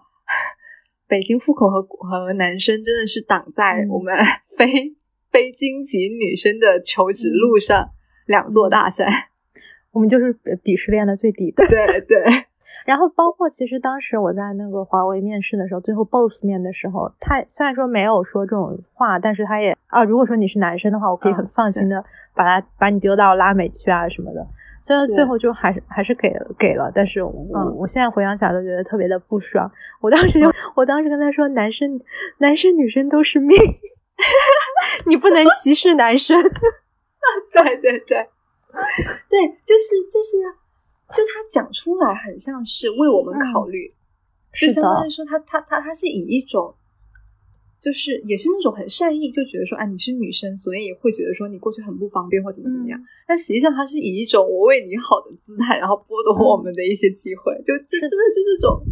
[1.07, 4.15] 北京户口和和男生真的是挡在我们
[4.57, 4.95] 非
[5.31, 7.91] 非京籍女生的求职路上。
[8.27, 9.07] 两座大山。
[9.91, 10.33] 我们就是
[10.63, 11.67] 鄙视链的最底的。
[11.67, 12.23] 对对。
[12.85, 22.03] 然后包括其实当时我在那个华为面试的时候，最后 boss 面的时候，他虽然说没有说这种话，但是他也啊，如果说你是男生的话，我可以很放心的
[22.33, 24.45] 把他把你丢到拉美去啊什么的。
[24.83, 27.31] 虽然最后就还是还是给给了，但是我
[27.75, 29.71] 我现在回想起来都觉得特别的不爽。
[29.99, 32.01] 我当时就我当时跟他说，男生
[32.39, 33.55] 男生女生都是命，
[35.05, 36.41] 你不能歧视男生。
[36.41, 38.27] 对 对对，
[39.29, 40.60] 对，就是 就是。
[41.13, 43.93] 就他讲出来很像是为我们考虑，
[44.53, 46.73] 就相当于说他他他他是以一种，
[47.79, 52.99] 就是也是那种很善意，就觉得说哎你是女生，所以会觉得说你过去很不方便或怎么怎么样。
[53.27, 58.83] 但实际上他是以一种我为你好的姿态，然后剥夺我们的一些机会，就这真的就这种。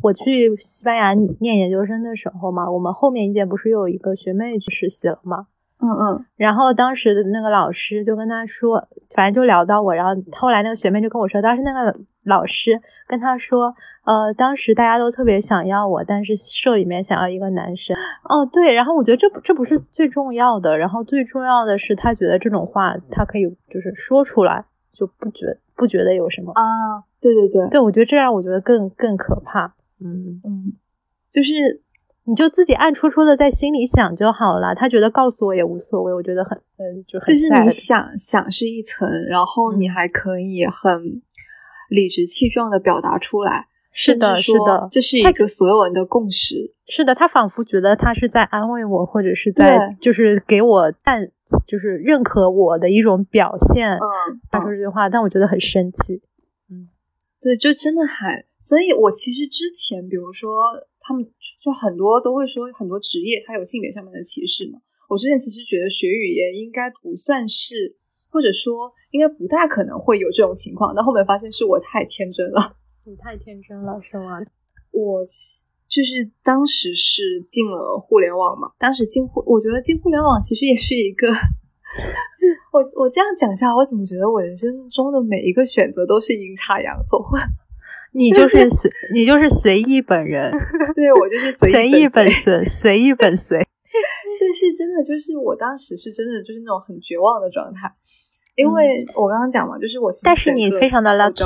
[0.00, 5.48] 我去西班牙念研究生的时候嘛，我们后面一届不是又有一个学妹去实习了吗？
[5.78, 13.74] 嗯嗯，然后当时的那个老师就跟他说，反正就聊到我，然后后来那个学妹就跟我说，当时那个老师跟他说，
[14.04, 17.94] 呃，当时大家都特别想要我，但是社里面想要一个男生。
[18.24, 27.04] 哦，对，然后我觉得这这不是最重要的，然后最重要的是他觉得这种话他可以就是说出来，就不觉不觉得有什么啊？
[27.20, 29.74] 对对对，对我觉得这样我觉得更更可怕。
[30.00, 30.72] 嗯嗯，
[31.30, 31.82] 就是。
[32.28, 41.22] 你就自己暗戳戳的在心里想就好了，他觉得告诉我也无所谓，我觉得很嗯，就就是你想想是一层，然后你还可以很
[41.88, 46.74] 理直气壮的表达出来，是的，是的，这是一个所有人的共识。
[46.88, 51.30] 是的，他仿佛觉得他是在安慰我，或者是在就是给我但
[51.68, 53.92] 就是认可我的一种表现。
[53.92, 56.20] 嗯，他说这句话，但我觉得很生气。
[56.68, 56.88] 嗯，
[57.40, 60.50] 对，就真的还，所以我其实之前比如说。
[61.06, 61.24] 他们
[61.62, 64.80] 就很多都会说很多职业它有性别上面的歧视嘛。
[65.08, 67.96] 我之前其实觉得学语言应该不算是，
[68.28, 70.92] 或者说应该不大可能会有这种情况。
[70.96, 72.76] 但后面发现是我太天真了。
[73.04, 74.40] 你太天真了是吗？
[74.90, 75.22] 我
[75.88, 78.72] 就是当时是进了互联网嘛。
[78.78, 81.28] 当时进互，我觉得进互联网其实也是一个。
[82.74, 87.24] 我我这样讲下，我怎么觉得我人生中的每一个选择都是阴差阳错？
[88.16, 90.50] 你就是随，你就是随意本人。
[90.96, 93.58] 对我就是随意本随，随意本随。
[94.40, 97.90] 但是真的就是我当时是真的就是那种很绝望的状态，
[98.54, 101.44] 因为我刚刚讲嘛，就是我但是你非常的 lucky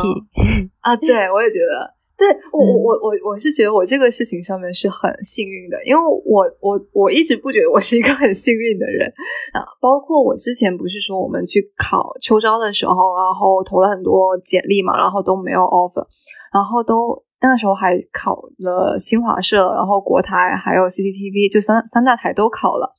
[0.81, 9.09] 啊，对我也觉得，对我我我我我是觉得我这个事情上面是很幸运的，因为我我我一直不觉得我是一个很幸运的人
[9.55, 16.07] 啊，包括我之前不是说我们去考秋招的时候，然后投了很多简历嘛，然后都没有 offer。
[16.53, 22.95] 然后都那时候还考了新华社，然后国台还有 CCTV，就三三大台都考了，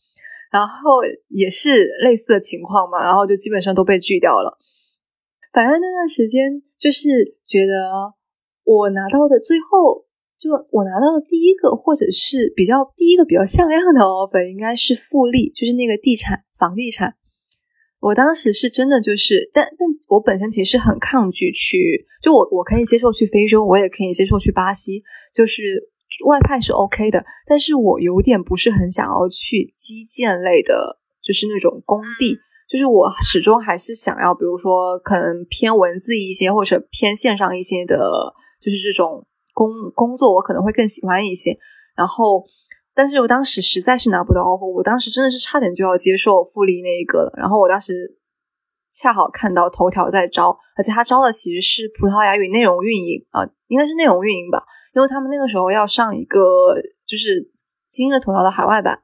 [0.52, 4.58] 然后也是类似的情况嘛，然后就基本上都被拒掉了。
[5.54, 8.14] 反正那段时间就是觉得
[8.64, 10.06] 我拿到的最后，
[10.40, 17.16] 就我拿到的第一个或者是比较第一个比较像样的 offer，应该是富力，就是那个地产房地产。
[18.00, 25.02] 我当时是真的就是，但但我本身其实很抗拒去，就我我可以接受去非洲，我也可以接受去巴西，
[25.34, 25.90] 就是
[26.28, 32.38] 外派是 OK 的，但是我有点不是很想要去基建类的，就是那种工地，
[32.70, 37.98] 就是我始终还是想要，比如说可能偏文字一些或者偏线上一些的，
[38.62, 41.58] 就是这种工工作，我可能会更喜欢一些，
[41.96, 42.44] 然后。
[42.94, 47.32] 但是我当时实在是拿不到 offer，我当时真的是差点就要接受复利那一个了。
[47.38, 47.94] 然后我当时
[48.92, 54.64] 恰好看到头条在招，而且他招的其实是葡萄牙语内容运营啊，应该是内容运营吧，
[54.94, 56.76] 因为他们那个时候要上一个
[57.08, 57.52] 就是
[57.88, 59.00] 今日头条的海外版，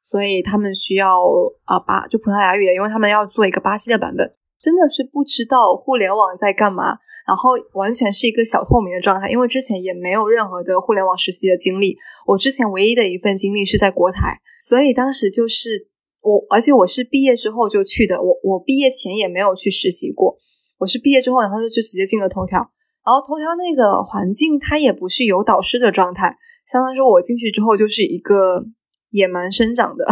[0.00, 1.20] 所以他们需要
[1.64, 6.98] 啊巴就葡萄牙语的，因为他们要做一个巴西的版本，真的是不知道互联网在干嘛。
[7.26, 11.96] 然后完全是一个小透明的状态，因为之前也没有任何的互联网实习的经历。
[12.26, 15.88] 我之前唯一的一份经历是在国台，所以当时就是
[16.24, 18.20] 我，而且我是毕业之后就去的。
[18.20, 20.38] 我我毕业前也没有去实习过，
[20.78, 22.58] 我是毕业之后，然后就就直接进了头条。
[23.04, 26.34] 然后头条那个环境，它也不是有导师的状态，
[26.66, 28.64] 相当于说我进去之后就是一个
[29.10, 30.06] 野蛮生长的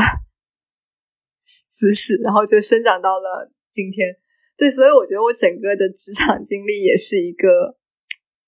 [1.42, 4.14] 姿势，然后就生长到了今天。
[4.58, 7.78] 对，所以我觉得我整个的职场经历也是一个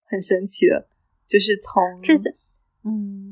[0.05, 0.87] 很神奇的，
[1.27, 2.13] 就是从这
[2.85, 3.24] 嗯，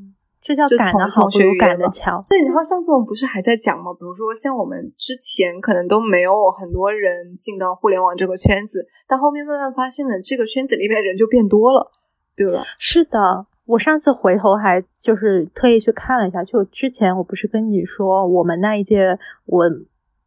[0.42, 2.24] 这叫赶的好，不如赶的巧。
[2.28, 3.92] 对，然后上次我们不是还在讲吗？
[3.94, 11.92] 比如说像我们之前可能都没有很多人进到互联网这个圈子，但后面慢慢发现呢，这个圈子里面人就变多了，
[12.36, 12.64] 对吧？
[12.76, 19.70] 是的，我上次回头还就是特意去看了一下，就之前我不是跟你说我们那一届我。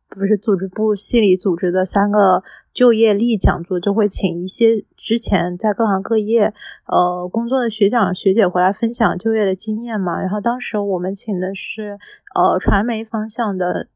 [0.07, 2.41] 不是组织部系里组织的三个
[2.75, 6.53] 就业力讲座，就会请一些之前在各行各业
[6.85, 10.19] 呃工作的学长学姐回来分享就业的经验嘛。
[10.19, 11.97] 然后当时我们请的是
[12.35, 13.87] 呃传媒方向的，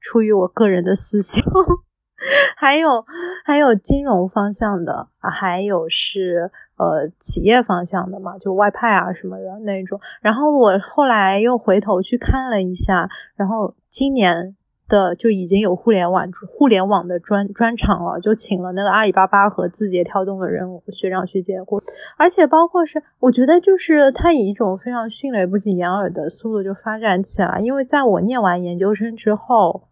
[0.00, 1.42] 出于我个人的私心。
[2.56, 3.04] 还有
[3.44, 9.98] 还有金融方向的，还有是呃企业方向的嘛，就外派啊什么的那种。
[10.20, 14.56] 然后我后来又回头去看了一下，然后今年
[14.88, 21.82] 的就已经有互联网互联网的专专场了，就请了那个阿里巴巴和字节跳动的人学长学姐过，
[22.16, 29.88] 而且包括是我觉得就是他以一种非常迅雷不及掩耳的速度就发展起来，因为在我念完研究生之后。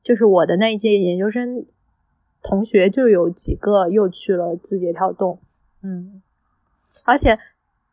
[0.00, 1.66] 就是我的那一届研究生
[2.42, 5.38] 同学就有几个又去了字节跳动，
[5.82, 6.22] 嗯，
[7.06, 7.38] 而且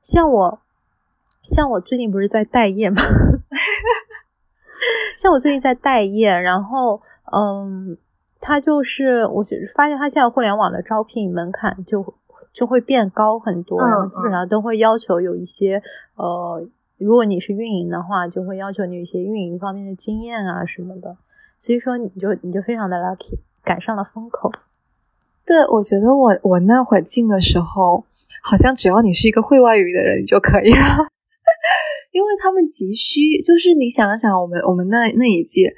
[0.01, 0.59] 像我，
[1.43, 3.01] 像我最近不是在待业吗？
[5.17, 7.01] 像我最近在待业，然后
[7.31, 7.97] 嗯，
[8.39, 12.13] 他就是我发现他现在互联网的招聘门槛就
[12.53, 15.81] 就会变高很多，然后基本上都会要求有一些
[16.15, 21.17] 呃，如果你是运营的话，就会要求你有一些运营方面的经验啊什么的。
[21.57, 24.51] 所以说，你就你就非常的 lucky，赶上了风口。
[25.45, 28.03] 对，我觉得我我那会进的时候，
[28.41, 31.07] 好像只要你是一个会外语的人，就可以了，
[32.15, 33.41] 因为他们急需。
[33.41, 35.75] 就是你想一想，我们我们那那一届，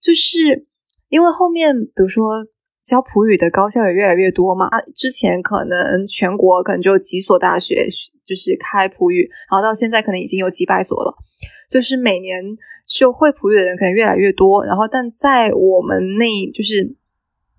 [0.00, 0.66] 就是
[1.10, 2.46] 因为后面比如说
[2.82, 4.66] 教普语的高校也越来越多嘛。
[4.94, 7.86] 之前可能全国可能就几所大学
[8.24, 11.14] 就是开普语，然后到现在可能已经有几百所了。
[11.68, 12.42] 就是每年
[12.86, 16.96] 就会普语的人可能越来越多，然后但在我们那就是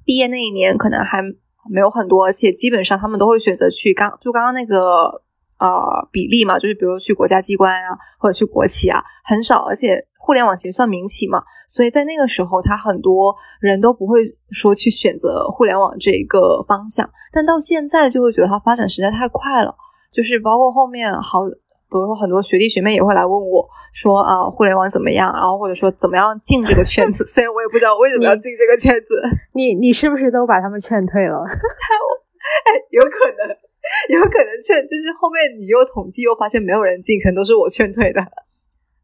[0.04, 1.22] 毕业那一年可能还
[1.70, 5.24] 没有很多，而且基本上他们都会选择去刚就刚刚那个
[5.60, 19.76] 呃比例嘛，就是比如去国家机关啊或者去国企啊很少，而且互联网其实算民企嘛，所以在那个时候他很多人都不会说去选择互联网这一个方向，但到现在就会觉得它发展实在太快了，
[20.12, 21.42] 就是包括后面好。
[21.88, 25.32] 比如说，很多学弟学妹也会来问我，说啊，互联网怎么样？
[25.32, 27.24] 然后或者说怎么样进这个圈子？
[27.30, 29.22] 虽然我也不知道为什么要进这个圈子。
[29.54, 31.38] 你你是不是都把他们劝退了？
[31.46, 33.56] 哎，有可能，
[34.10, 38.22] 有可能劝，就是后面你又统计又发现没有人进，可能都是我劝退的。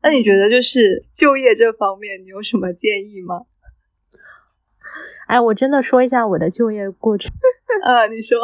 [0.03, 3.41] 那你觉得就是就业这方面，你有什么建议吗？
[5.27, 7.31] 哎，我真的说一下我的就业过程。
[7.83, 8.37] 啊， 你说。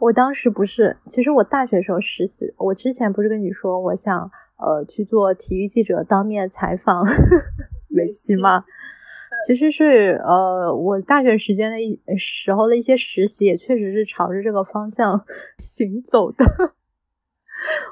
[0.00, 7.04] 我当时不是，其实我大学时候实习，我之前不是跟你说我想呃去做体育记者，当面采访
[7.90, 8.64] 梅西吗？
[9.46, 15.24] 其实是呃我大学时间的一时候的一些实习，也确实是朝着这个方向
[15.58, 16.44] 行走的。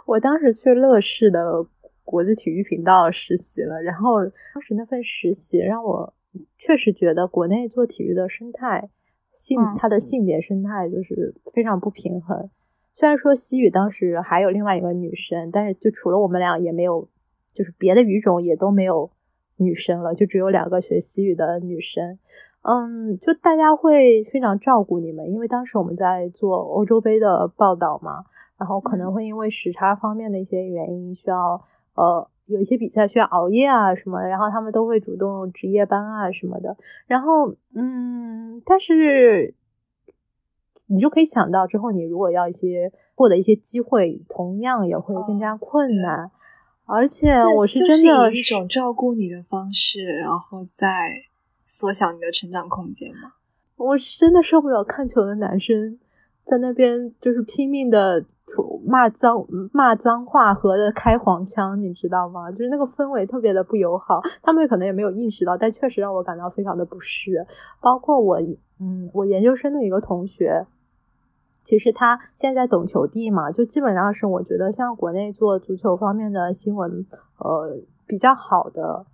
[0.06, 1.66] 我当时去乐视的
[2.04, 6.14] 国际体育频道实习了，然后当时那份实习让我
[6.58, 8.90] 确实觉得国内做体育的生态。
[9.34, 12.48] 性它的性别生态就是非常不平衡。
[12.94, 17.10] 虽然说西语当时还有另外一个女生，但是就除了我们俩也没有，
[17.52, 19.10] 就是别的语种也都没有
[19.56, 22.18] 女生了，就只有两个学西语的女生。
[22.62, 28.24] 嗯，就大家会非常照顾你们，因为当时我们在做欧洲杯的报道嘛，
[28.58, 31.62] 然后可能会因为时差方面的一些原因需要
[31.94, 32.28] 呃。
[32.48, 36.76] 有一些比赛需要熬夜啊什么，然后他们都会主动值夜班啊什么的。
[37.08, 39.56] 然后，嗯，但是
[40.86, 46.30] 你就可以想到，之后你如果要一些获得一些机会，同样也会更加困难。
[46.86, 51.24] 而且，我是真的一种照顾你的方式，然后再
[51.66, 53.32] 缩小你的成长空间嘛。
[53.76, 55.98] 我是真的受不了看球的男生
[56.46, 58.80] 在那边就是拼命的吐。
[58.86, 62.52] 骂脏骂脏话和开黄腔，你知道吗？
[62.52, 67.44] 就是那个氛围特别的不友好，他们可能也没有意识到，但确实让我感到非常的不适。
[67.80, 68.40] 包括我，
[68.78, 70.64] 嗯，我研究生的一个同学，
[71.66, 77.04] 其实他现在懂球帝嘛，就基本上是我觉得像国内做足球方面的新闻，
[77.38, 79.04] 呃，比较好的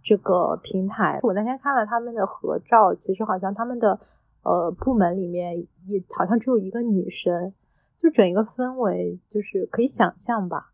[0.00, 1.18] 这个平台。
[1.24, 3.98] 我那天看了他们的合照，其实好像他们的
[4.44, 5.58] 呃部门里面
[5.88, 7.52] 也好像只有一个女生。
[8.00, 10.70] 就整一个氛围，就是可以想象吧。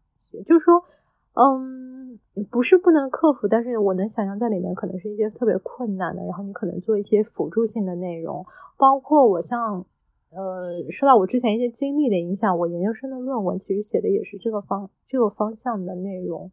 [0.47, 0.84] 就是说，
[1.32, 2.20] 嗯，
[2.51, 6.22] 不是不能克服，但是我能想象在里面可能是一些特别困难的。
[6.22, 9.84] 然后你可能做一些辅助性的内容，包括我像，
[10.31, 16.51] 呃，受到我之前一些经历的影响，我研究生的论文其实写的也是这个方这个方向的内容。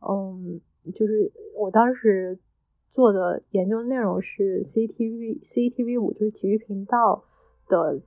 [0.00, 0.60] 嗯，
[0.94, 2.38] 就是我当时
[2.92, 7.24] 做的研究内容是 CCTV CCTV 五，就是体育频道
[7.68, 8.00] 的。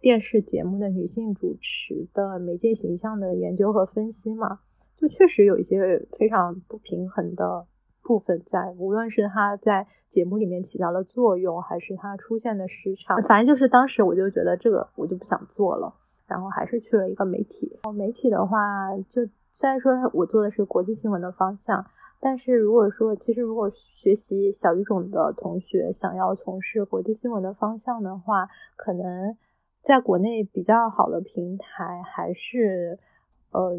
[0.00, 4.60] 电视节目的女性主持的媒介形象的研究和分析嘛，
[4.98, 7.66] 就确实有一些非常不平衡的
[8.04, 15.94] 部分在，无论是他在节目里面起到的作用，还是他出现的时长，反正就是当时我就觉得这个我就不想做了，
[16.28, 17.80] 然后还是去了一个媒体。
[17.96, 21.86] 媒体的话，就虽然说我做的是国际新闻的方向，
[22.20, 29.34] 但是如果说其实如果学习小语种的同学想要从事国际新闻的方向的话，可能
[29.82, 32.98] 在国内比较好的平台还是
[33.50, 33.74] 呃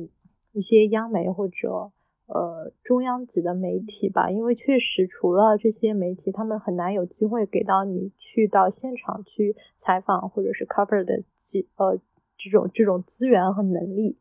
[0.51, 1.91] 一些央媒或者。
[2.27, 11.99] 呃，中央级的媒体吧，因为确实除了这些媒体，他们很难有机会给到你去到现场去采访或者是 cover 的机呃
[12.35, 14.17] 这种这种资源和能力。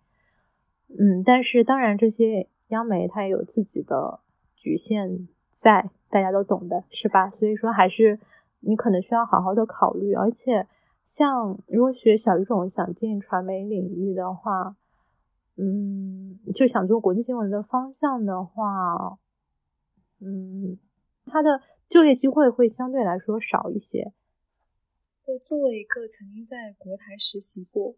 [0.89, 4.21] 嗯，但是当然这些央媒它也有自己的
[4.55, 7.31] 局限在，大家都懂的是吧？
[7.31, 8.21] 所以说还是
[8.61, 10.67] 你可能需要好好的考虑，而且
[11.05, 14.77] 像如果学小语种想进传媒领域的话。
[15.57, 19.19] 嗯，就想做国际新闻的方向的话，
[20.21, 20.79] 嗯，
[21.27, 24.13] 他的就业机会会相对来说少一些。
[25.25, 27.95] 对，作为一个曾经在国台实习过，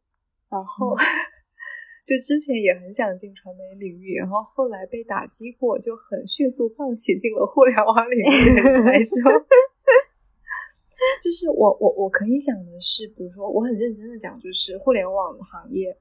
[0.50, 0.94] 然后
[2.04, 9.32] 就之前也很想进传媒领域，然后后来被打击过，就很迅速放弃进了互联网领域来说，
[11.24, 15.96] 就是我我我可以讲的是，比如说我很认真的讲，就是互联网行业。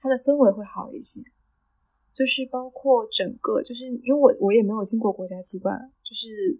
[0.00, 1.20] 它的氛围会好一些，
[2.12, 6.58] 就是包括整个，就是因为我我也没有进过国家机关，就是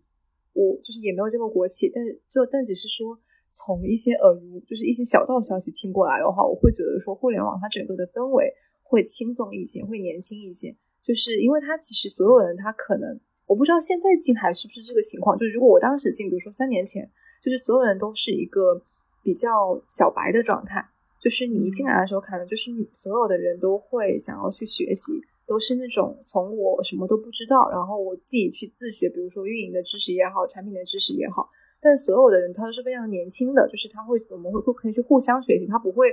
[0.53, 8.53] 我就是也没有见过国企，但是就但只是说从一些耳濡，就是一些小道消息听过来的话，我会觉得说互联网它整个的氛围
[8.83, 17.11] 会轻松一些，会年轻一些，就是因为它其实所有人他可能我不知道现在进还是不是这个情况，就是如果我当时进，比如说三年前，
[17.43, 18.83] 就是所有人都是一个
[19.23, 20.87] 比较小白的状态。
[21.19, 25.13] 就是你一进来的时候，可能就是你所有的人都会想要去学习，
[25.47, 31.49] 都是那种从我什么都不知道，然后我自己去自学，比如说运营的知识也好，产品的知识也好。
[31.81, 36.11] 但所有的人他都是非常年轻的，就是他会我们会会可以去互相学习，他不会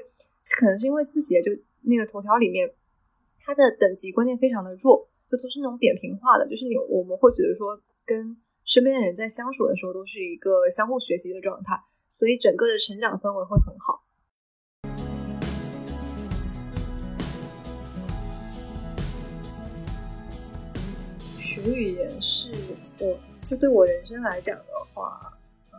[0.60, 1.52] 可能是因为自己就
[1.82, 2.72] 那个头条里面，
[3.44, 11.76] 他的等级观念非常的弱，就都是那种扁平化的，就是你我们会觉得说跟身边的人在相处的时候都是一个相互学习的状态，
[12.12, 14.05] 所以整个的成长氛围会很好。
[21.74, 22.52] 语言是
[23.00, 23.18] 我
[23.48, 25.38] 就对我人生来讲的话，
[25.72, 25.78] 呃，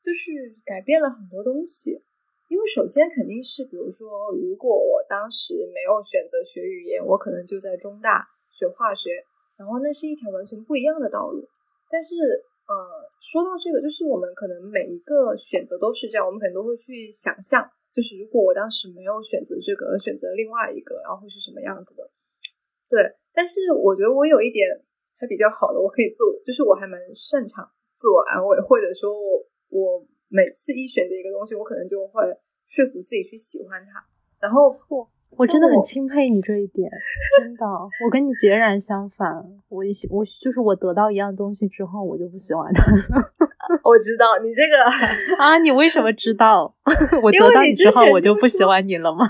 [0.00, 2.02] 就是改变了很多东西。
[2.48, 9.24] 因为首先肯定是，比如说，如果我当时没有选择学语言，我可能就在中大学化学，
[9.56, 11.48] 然后那是一条完全不一样的道路。
[11.88, 12.16] 但是，
[12.66, 12.74] 呃，
[13.20, 22.10] 说到这个，就是我们可能每一个选择都是这样，我们可能都会去想象，就是如果我当时没有选择这个，而选择另外一个，然后会是什么样子的。
[22.90, 22.98] 对，
[23.32, 24.66] 但是我觉得我有一点
[25.14, 27.62] 还比较好的，我可以自我，就是我还蛮擅长
[27.94, 32.26] 自我安慰，或者说我我每次一选择一个东西，我可能就会
[32.66, 34.02] 说服自己去喜欢它。
[34.42, 34.74] 然后
[35.36, 36.90] 我真的很钦佩你这一点，
[37.40, 37.66] 真的，
[38.04, 39.42] 我跟你截然相反。
[39.68, 42.84] 我一我就是我得到一样东西之后，我就不喜欢它。
[43.84, 44.84] 我知道你这个
[45.38, 46.74] 啊，你为什么知道？
[47.22, 49.26] 我得到你之后，我就不喜欢你了吗？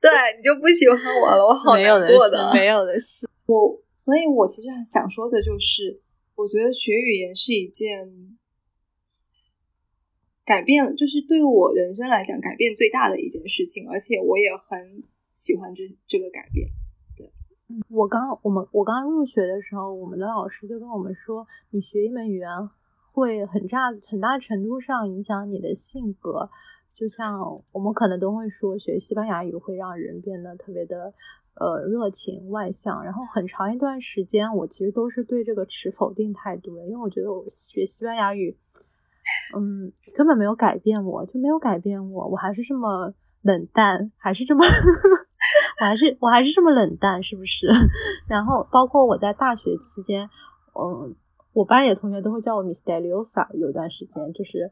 [0.00, 3.28] 对你就不喜欢我了，我好难过的，没有的事。
[3.46, 6.00] 我，所以我其实想说的就是，
[6.36, 8.08] 我觉得学语言是一件
[10.44, 15.02] 改变，就是对我人生来讲改变最大的一件事情，而且我也很
[15.32, 16.68] 喜欢这这个改变。
[17.16, 17.30] 对，
[17.88, 22.48] 我刚我们我刚入学的时候，我们的老师就跟我们说，你学一门语言
[23.12, 26.50] 会很大很大程度上影响你的性格。
[26.94, 31.14] 就像我们可能都会说，学西班牙语会让人变得特别的
[31.54, 33.02] 呃热情外向。
[33.02, 38.56] 然后很长一段时间，我其实都是对这个持否定态度的，因为我觉得我学西班牙语，
[39.56, 44.64] 嗯，根本没有改变我，就没有改变我，我还是这么冷淡，还是这么，
[45.80, 47.66] 我还是我还是这么冷淡，是不是？
[48.28, 50.28] 然后包括我在大学期间，
[50.74, 51.14] 嗯，
[51.52, 54.70] 我班里的同学都会叫我 Misteriosa，有一段时间就是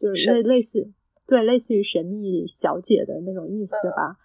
[0.00, 0.90] 就是类类似。
[1.24, 4.16] 对，类似于神秘小姐的那种意思吧，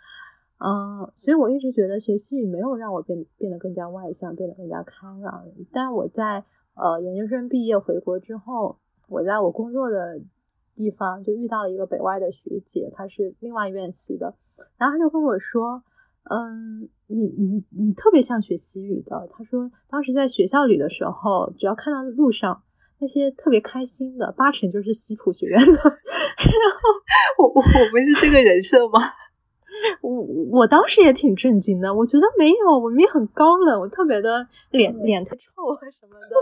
[0.58, 5.46] 嗯，所以我一直觉得学西语没有让我变变得更加外向，变得更加开朗。
[5.72, 10.20] 但我在呃研究生毕业回国之后，我在我工作的
[10.78, 14.36] 地方就遇到了一个北外的学姐，她是另外院系的，
[14.78, 15.84] 然后她就跟我说，
[16.30, 19.28] 嗯，你你你特别像学西语的。
[19.34, 22.64] 她说当时在学校里的时候，只要看到路上。
[23.00, 25.70] 那些特别开心的，八成就是西普学院的。
[25.78, 26.82] 然后
[27.38, 29.14] 我我我们是这个人设吗？
[30.02, 30.12] 我
[30.50, 35.44] 我当时也挺震惊的，我觉得没有，我明明很高冷，我特别的脸脸特臭
[35.94, 36.36] 什么的。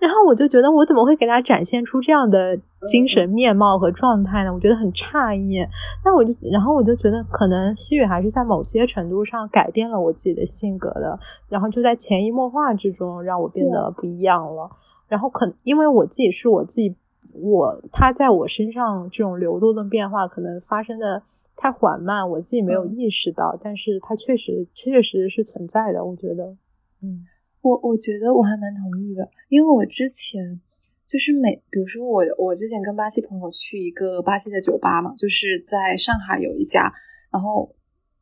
[0.00, 4.52] 然后我就觉得，我怎么会给他展现出这样的精神面貌和状态呢？
[4.52, 5.58] 我觉得很诧异。
[6.04, 11.18] 那我就，然后我就觉得，可能西雨还是在某些程度上改变了我自己的性格的，
[11.48, 14.70] 然后就在潜移默化之中让我变得不一样了。
[15.08, 16.96] 然后可因为我自己是我自己，
[17.34, 21.22] 我他在我身上这种流动的变化，可能发生的
[21.56, 26.04] 太缓慢，我自己没有意识到，但是它确实确确实实是存在的。
[26.04, 26.56] 我觉得，
[27.02, 27.26] 嗯。
[27.60, 30.60] 我我觉得我还蛮同意的，因为我之前
[31.06, 36.92] 就是每，比如说我我之前跟巴西朋友去一个巴西的酒吧嘛，就是在上海有一家，
[37.32, 37.74] 然后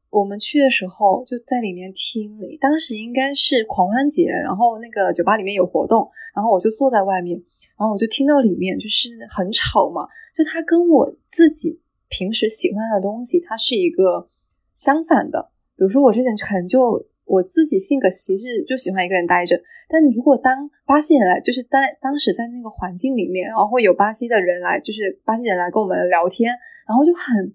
[0.09, 7.39] 我们去的时候就在里面听，当时应该是狂欢节，然后那个酒吧里面有活动，然后我就坐在外面，
[7.79, 14.29] 然后我就听到里面就是很吵嘛，就它跟我自己平时喜欢的东西，它是一个
[14.75, 17.07] 相反的，比如说我之前可能就。
[17.27, 26.55] 我自己性格其实就喜欢一个人待着，但如果当巴西人来，就是当当时在那个环境里面，然后会有巴西的人来，就是巴西人来跟我们聊天，
[26.87, 27.53] 然后就很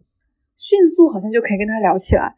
[0.58, 2.36] 迅速，好像就可以跟他聊起来。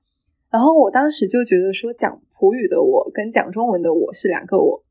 [0.52, 4.84] 然后我当时就觉得说，讲普语的我跟讲中文的我是两个我，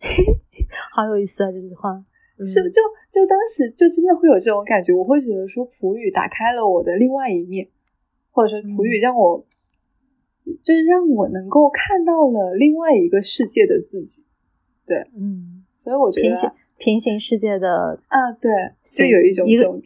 [0.94, 1.50] 好有意思啊！
[1.50, 2.04] 这句话
[2.44, 7.66] 是就就当时就真的会有这种感觉，我会觉得说普语打开了我的另外一面，
[8.30, 9.46] 或者说普语让我。
[10.62, 14.24] 就是让我能够看到了另外一个世界的自己，
[14.86, 18.50] 对，嗯，所以我觉得平行世界的啊，对，
[18.84, 19.82] 就有一种这种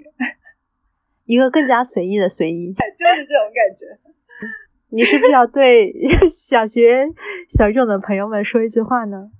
[1.27, 3.99] 一个更加随意的随意，就是这种感觉。
[4.93, 5.95] 你是不是要对
[6.29, 7.07] 小学
[7.49, 9.31] 小语种的朋友们说一句话呢？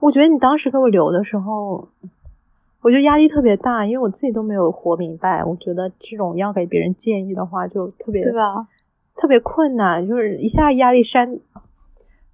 [0.00, 1.88] 我觉得你当时给我留的时候，
[2.80, 5.42] 我觉得压力特别大，因为我自己都没有活明白。
[5.44, 8.68] 我觉得这种要给别人建议的话，就特别对吧？
[9.16, 11.40] 特别困难，就是一下压力山，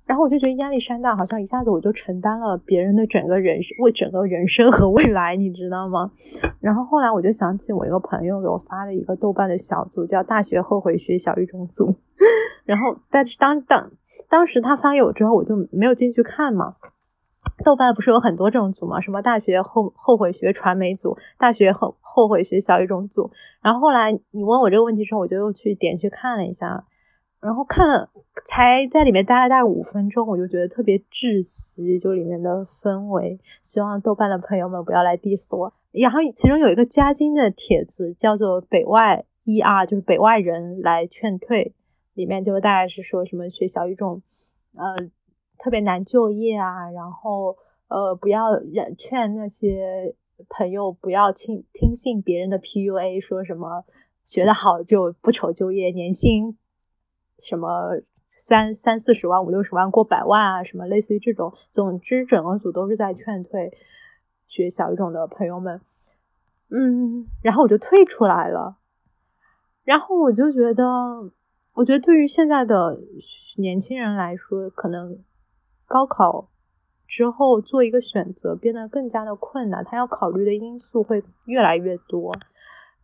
[0.07, 6.11] 然后我就觉得压力山大，好像一下子我就承担了别人的整个人生，为整个人生和未来，你知道吗？
[6.61, 11.97] 然后后来我就想起我一个朋友给我发了一个豆瓣的小组，叫“大学后悔学小语种组”，
[12.65, 13.91] 然后但是当当
[14.29, 16.77] 当时他发给我之后，我就没有进去看嘛。
[17.65, 19.01] 豆瓣不是有很多这种组吗？
[19.01, 23.31] 什么大学后后悔学传媒组，大学后后悔学小语种组。
[23.63, 26.85] 然后后来你问我这个问题时候，我就又去点去看了一下，
[27.41, 28.09] 然后看了
[28.47, 33.39] 才在里面待了大概五分钟，我就觉得特别窒息，就里面的氛围。
[33.63, 35.73] 希望豆瓣的朋友们不要来 diss 我。
[35.93, 41.75] 然后其中有一个加金的帖子叫做“北外 ER”，就是北外人来劝退，
[42.15, 44.23] 里面就大概是说什么学小语种，
[44.75, 45.11] 呃。
[45.63, 47.57] 特别难就业啊，然后
[47.89, 48.59] 呃，不要
[48.97, 50.15] 劝那些
[50.49, 53.85] 朋友不要听听信别人的 PUA，说什么
[54.25, 56.57] 学得好就不愁就业，年薪
[57.39, 58.01] 什么
[58.39, 61.53] 三三四十万、五六十万、过百万啊，什么类似于这种。
[61.69, 63.77] 总之，整个组都是在劝退
[64.49, 65.83] 学小语种的朋友们。
[66.71, 68.79] 嗯，然后我就退出来了。
[69.85, 70.85] 然后我就觉得，
[71.75, 72.99] 我觉得对于现在的
[73.57, 75.19] 年轻人来说，可能。
[75.91, 76.47] 高考
[77.09, 82.33] 之后做一个选择变得更加的困难，他要考虑的因素会越来越多。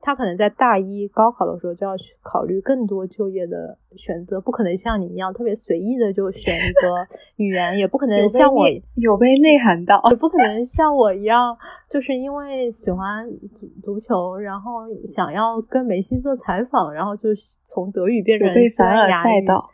[0.00, 11.56] 他可能在大一高考的时候就要去考虑更多就业的选择，不可能像你一样特别随意的就选一个语言，也不可能像我有被内涵到，也不可能像我一样，
[11.90, 17.30] 就是因为喜欢足足球，然后想要跟梅西做采访，然后就
[17.64, 19.70] 从德语变成凡尔赛道。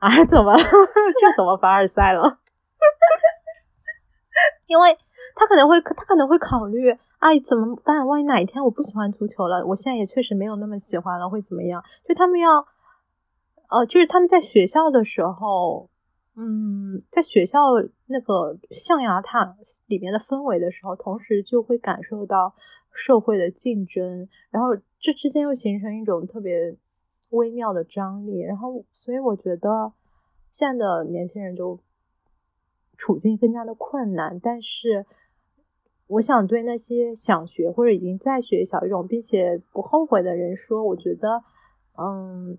[0.00, 2.38] 啊，怎么了 这怎么凡尔赛了？
[4.66, 4.96] 因为
[5.34, 8.06] 他可能会，他可能会考虑，哎，怎么办？
[8.06, 11.84] 万一哪一天我不喜欢足球了，我现在也确实没有那么喜欢了，会怎么样？
[12.08, 12.66] 就他们要，
[13.68, 15.90] 呃，就是他们在学校的时候，
[16.34, 17.60] 嗯，在学校
[18.06, 19.54] 那个象牙塔
[19.86, 22.54] 里面的氛围的时候，同时就会感受到
[22.94, 26.74] 社会的竞争，然后这之间又形成一种特别。
[27.30, 29.92] 微妙的张力，然后，所以我觉得
[30.52, 31.78] 现在的年轻人就
[32.96, 34.40] 处境更加的困难。
[34.40, 35.06] 但是，
[36.08, 41.44] 我想对那些想学或者已经在学小语种并且不后悔的人说，我觉得，
[41.96, 42.58] 嗯，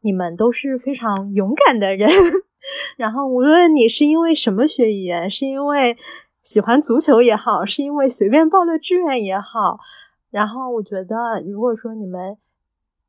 [0.00, 2.08] 你们都是非常勇敢的人。
[2.98, 5.96] 然后，无论你是因为什么学语言，是因为
[6.42, 9.78] 喜欢足球也好，是因为随便报的志愿也好，
[10.30, 12.36] 然后我觉得，如果说你们。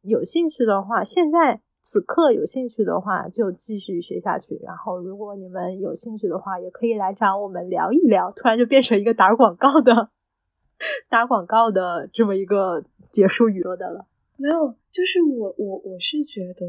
[0.06, 4.60] 有兴趣的话，现在此刻有兴趣的话，就继续学下去。
[4.64, 8.32] 然后，如果你们有兴趣的话，也可以来找我们聊一聊。
[8.32, 10.10] 突然就变成一个打广告的、
[11.10, 14.08] 打广告的这么一个结束语了的了。
[14.38, 16.66] 没有，就是我我我是觉得，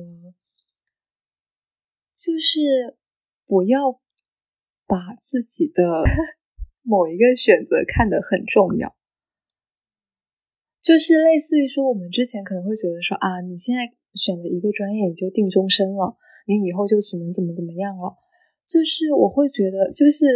[2.15, 2.97] 就是
[3.47, 4.01] 不要
[4.87, 6.05] 把自己的
[6.83, 8.96] 某一个选择看得很重要，
[10.87, 13.83] 就是类似于说，我们之前可能会觉得说啊，你现在
[14.15, 16.15] 选了一个专业，你就定终身了，
[16.47, 18.15] 你以后就只能怎么怎么样了。
[18.63, 20.27] 就是我会觉得，就是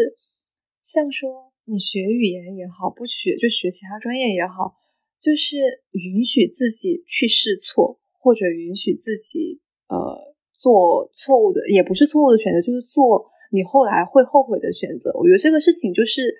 [0.82, 4.74] 像说你学语言也好，不学就学其他专业也好。
[5.20, 5.58] 就是
[5.92, 10.16] 允许自己去试错，或者允许自己呃
[10.58, 15.12] 做错误的，也不是错误的选择，就是做你后来会后悔的选择。
[15.14, 16.34] 我觉得这个事情就是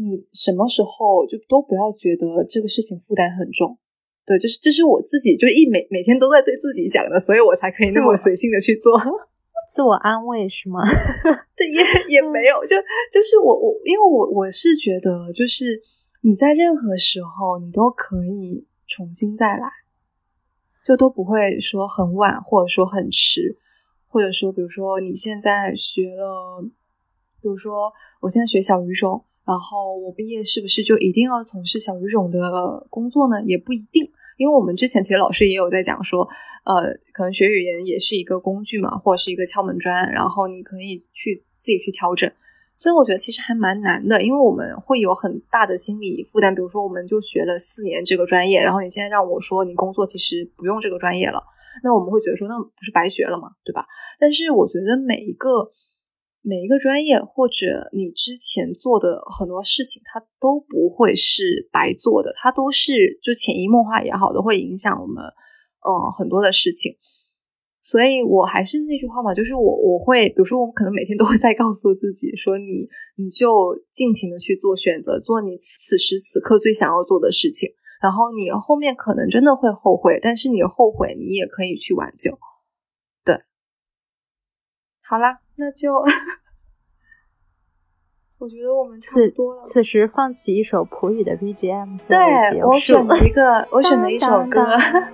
[0.00, 3.76] 你什么时候就都不要觉得这个事情负担很重。
[4.24, 8.98] 对，就是这是我自己就一每每天都在对自己讲的，所以我才可以那么随性的去做，
[9.70, 10.80] 自我安慰是吗？
[11.54, 12.76] 对，也也没有，就
[13.12, 15.80] 就是我我因为我我是觉得就是。
[16.22, 19.70] 你在任何时候，你都可以重新再来，
[20.84, 23.56] 就都不会说很晚，或者说很迟，
[24.06, 26.62] 或者说，比如说你现在学了，
[27.40, 27.90] 比如说
[28.20, 33.42] 我现在学小语种，然后我毕业是不是就一定要从事小语种的工作呢？
[33.44, 34.08] 也不一定，
[34.38, 36.28] 因为我们之前其实老师也有在讲说，
[36.64, 42.30] 呃，可能学语言也是一个工具嘛，或者是一个敲门砖，然后你可以去自己去调整。
[42.76, 46.54] 所以我觉得其实还蛮难的，因为我们会有很大的心理负担。
[46.54, 51.42] 比如说，我们就学了四年这个专业，然后你现在让我说你工作其实不用这个专业了，
[51.84, 53.50] 那我们会觉得说那不是白学了吗？
[53.64, 53.84] 对吧？
[54.18, 55.70] 但是我觉得每一个
[56.42, 66.96] 每一个专业或者你之前做的很多事情，它都不会是白做的，它都是就潜移默化也好，都会影响我们嗯很多的事情。
[67.82, 72.86] 所以我还是那句话嘛，就是我我会，比如说，我们可能每天都会在告诉自己说，你
[73.16, 77.70] 你就尽情的去做选择，做你此时此刻最想要做的事情，
[78.02, 82.38] 然后你后面可能真的会后悔，但是你后悔你也可以去挽救。
[85.10, 86.04] 对，好啦，那就。
[88.38, 89.62] 我觉得我们差不多了。
[89.66, 91.98] 此时放起一首普语的 BGM。
[92.08, 94.66] 对我选了一个， 我选了一首歌。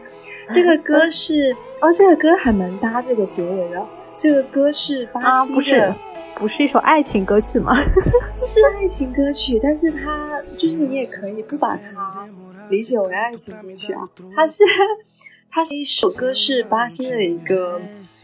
[0.49, 3.85] 这个歌是哦，这个歌还蛮搭这个结尾的。
[4.15, 5.97] 这个歌是巴西的，
[6.37, 7.75] 不是一首爱情歌曲吗？
[8.39, 12.29] 是爱情歌曲，但是它就是你也可以不把它
[12.71, 14.63] 理解为爱情歌曲啊，它是。
[15.51, 17.81] 它是一首歌，是巴西的一个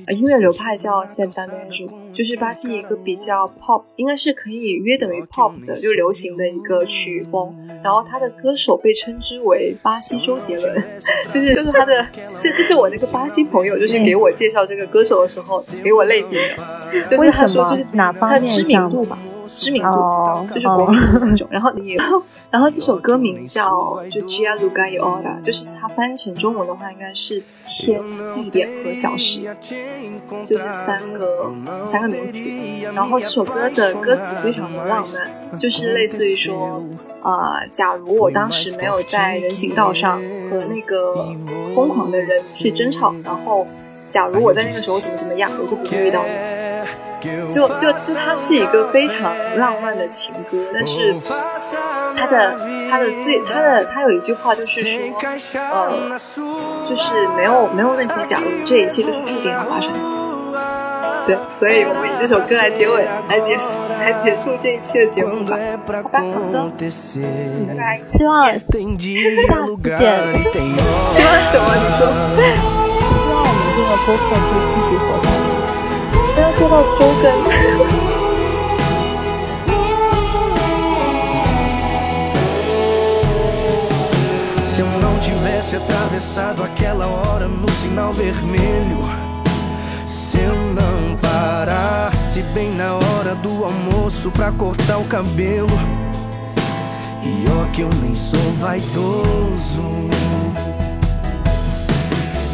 [0.09, 7.57] 音乐流派，叫 s a n t a n e o 就是巴西一个比较 pop，应该是可以约等于 pop 的，就流行的一个曲风。
[7.83, 10.85] 然后他的歌手被称之为巴西周杰伦，
[11.31, 12.07] 就是就是他的，
[12.39, 19.19] 这这是我那个巴西朋友，就是给我介绍这个歌手的时候给我类比的，就是他说就是哪方面知名度吧。
[19.55, 21.97] 知名度就是国民那种，然后 你，
[22.51, 28.01] 然后这首歌名叫就 Gia Lugai Ora，就是它翻成中文的话应该是天、
[28.35, 29.41] 地点和小时，
[30.49, 31.53] 就是三个
[31.91, 32.49] 三个名词。
[32.95, 36.83] 然后这首歌的歌词非常的浪漫，就是类似于说，
[37.23, 40.21] 啊，假如我当时没有在人行道上
[40.51, 41.15] 和那个
[41.75, 43.67] 疯狂的人去争吵，然后
[44.11, 46.31] 假如我在那个时候怎么怎么样，我就不会遇到你。
[47.53, 51.15] 就就就它是一个非常浪漫的情歌，但是
[52.17, 52.57] 它的
[52.91, 55.01] 它的最它的它有一句话就是说，
[55.71, 56.19] 呃，
[56.87, 59.99] 就是没有没有那些假如，这一切就是注定要发生的。
[61.25, 65.57] 对，所以我们以这首歌来结尾，来结束来结束这一期的节目吧。
[65.87, 66.69] 好吧，好的，
[67.69, 68.83] 拜拜，希望下次见。
[68.83, 69.79] 希望
[71.47, 71.71] 什么？
[71.79, 72.03] 你说？
[73.23, 75.62] 希望我们这个播客可以继续活下去。
[76.56, 77.78] 做到周更。
[84.74, 89.00] Se eu não tivesse atravessado aquela hora no sinal vermelho,
[90.06, 95.80] se eu não parasse bem na hora do almoço pra cortar o cabelo,
[97.24, 100.08] e ó que eu nem sou vaidoso.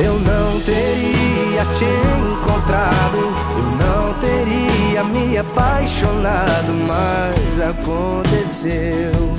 [0.00, 3.18] Eu não teria te encontrado,
[3.56, 9.36] eu não teria me apaixonado, mas aconteceu.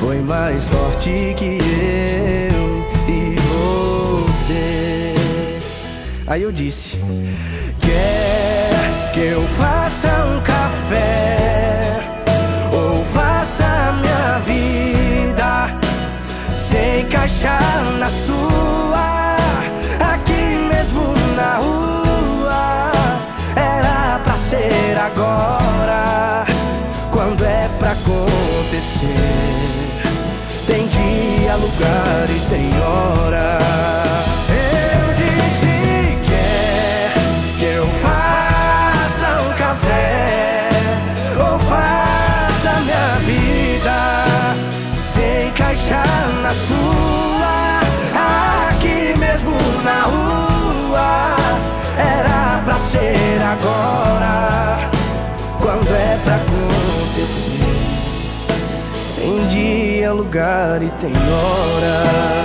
[0.00, 1.58] Foi mais forte que
[2.50, 3.36] eu e
[4.36, 5.14] você.
[6.26, 6.98] Aí eu disse:
[7.80, 12.00] Quer que eu faça um café
[12.72, 15.70] ou faça minha vida
[16.52, 18.87] se encaixar na sua?
[21.58, 22.92] rua
[23.56, 26.44] era pra ser agora.
[27.10, 29.08] Quando é pra acontecer,
[30.66, 33.58] tem dia, lugar e tem hora.
[34.48, 37.12] Eu disse que é,
[37.58, 40.68] que eu faça um café
[41.38, 44.24] ou faça minha vida
[45.12, 47.37] sem encaixar na sua.
[51.98, 54.90] Era pra ser agora,
[55.60, 57.58] quando é pra acontecer.
[59.16, 62.38] Tem dia, lugar e tem hora.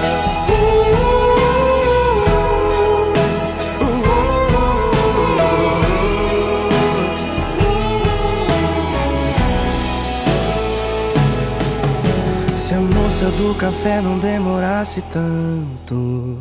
[13.31, 16.39] do café não demorasse tanto.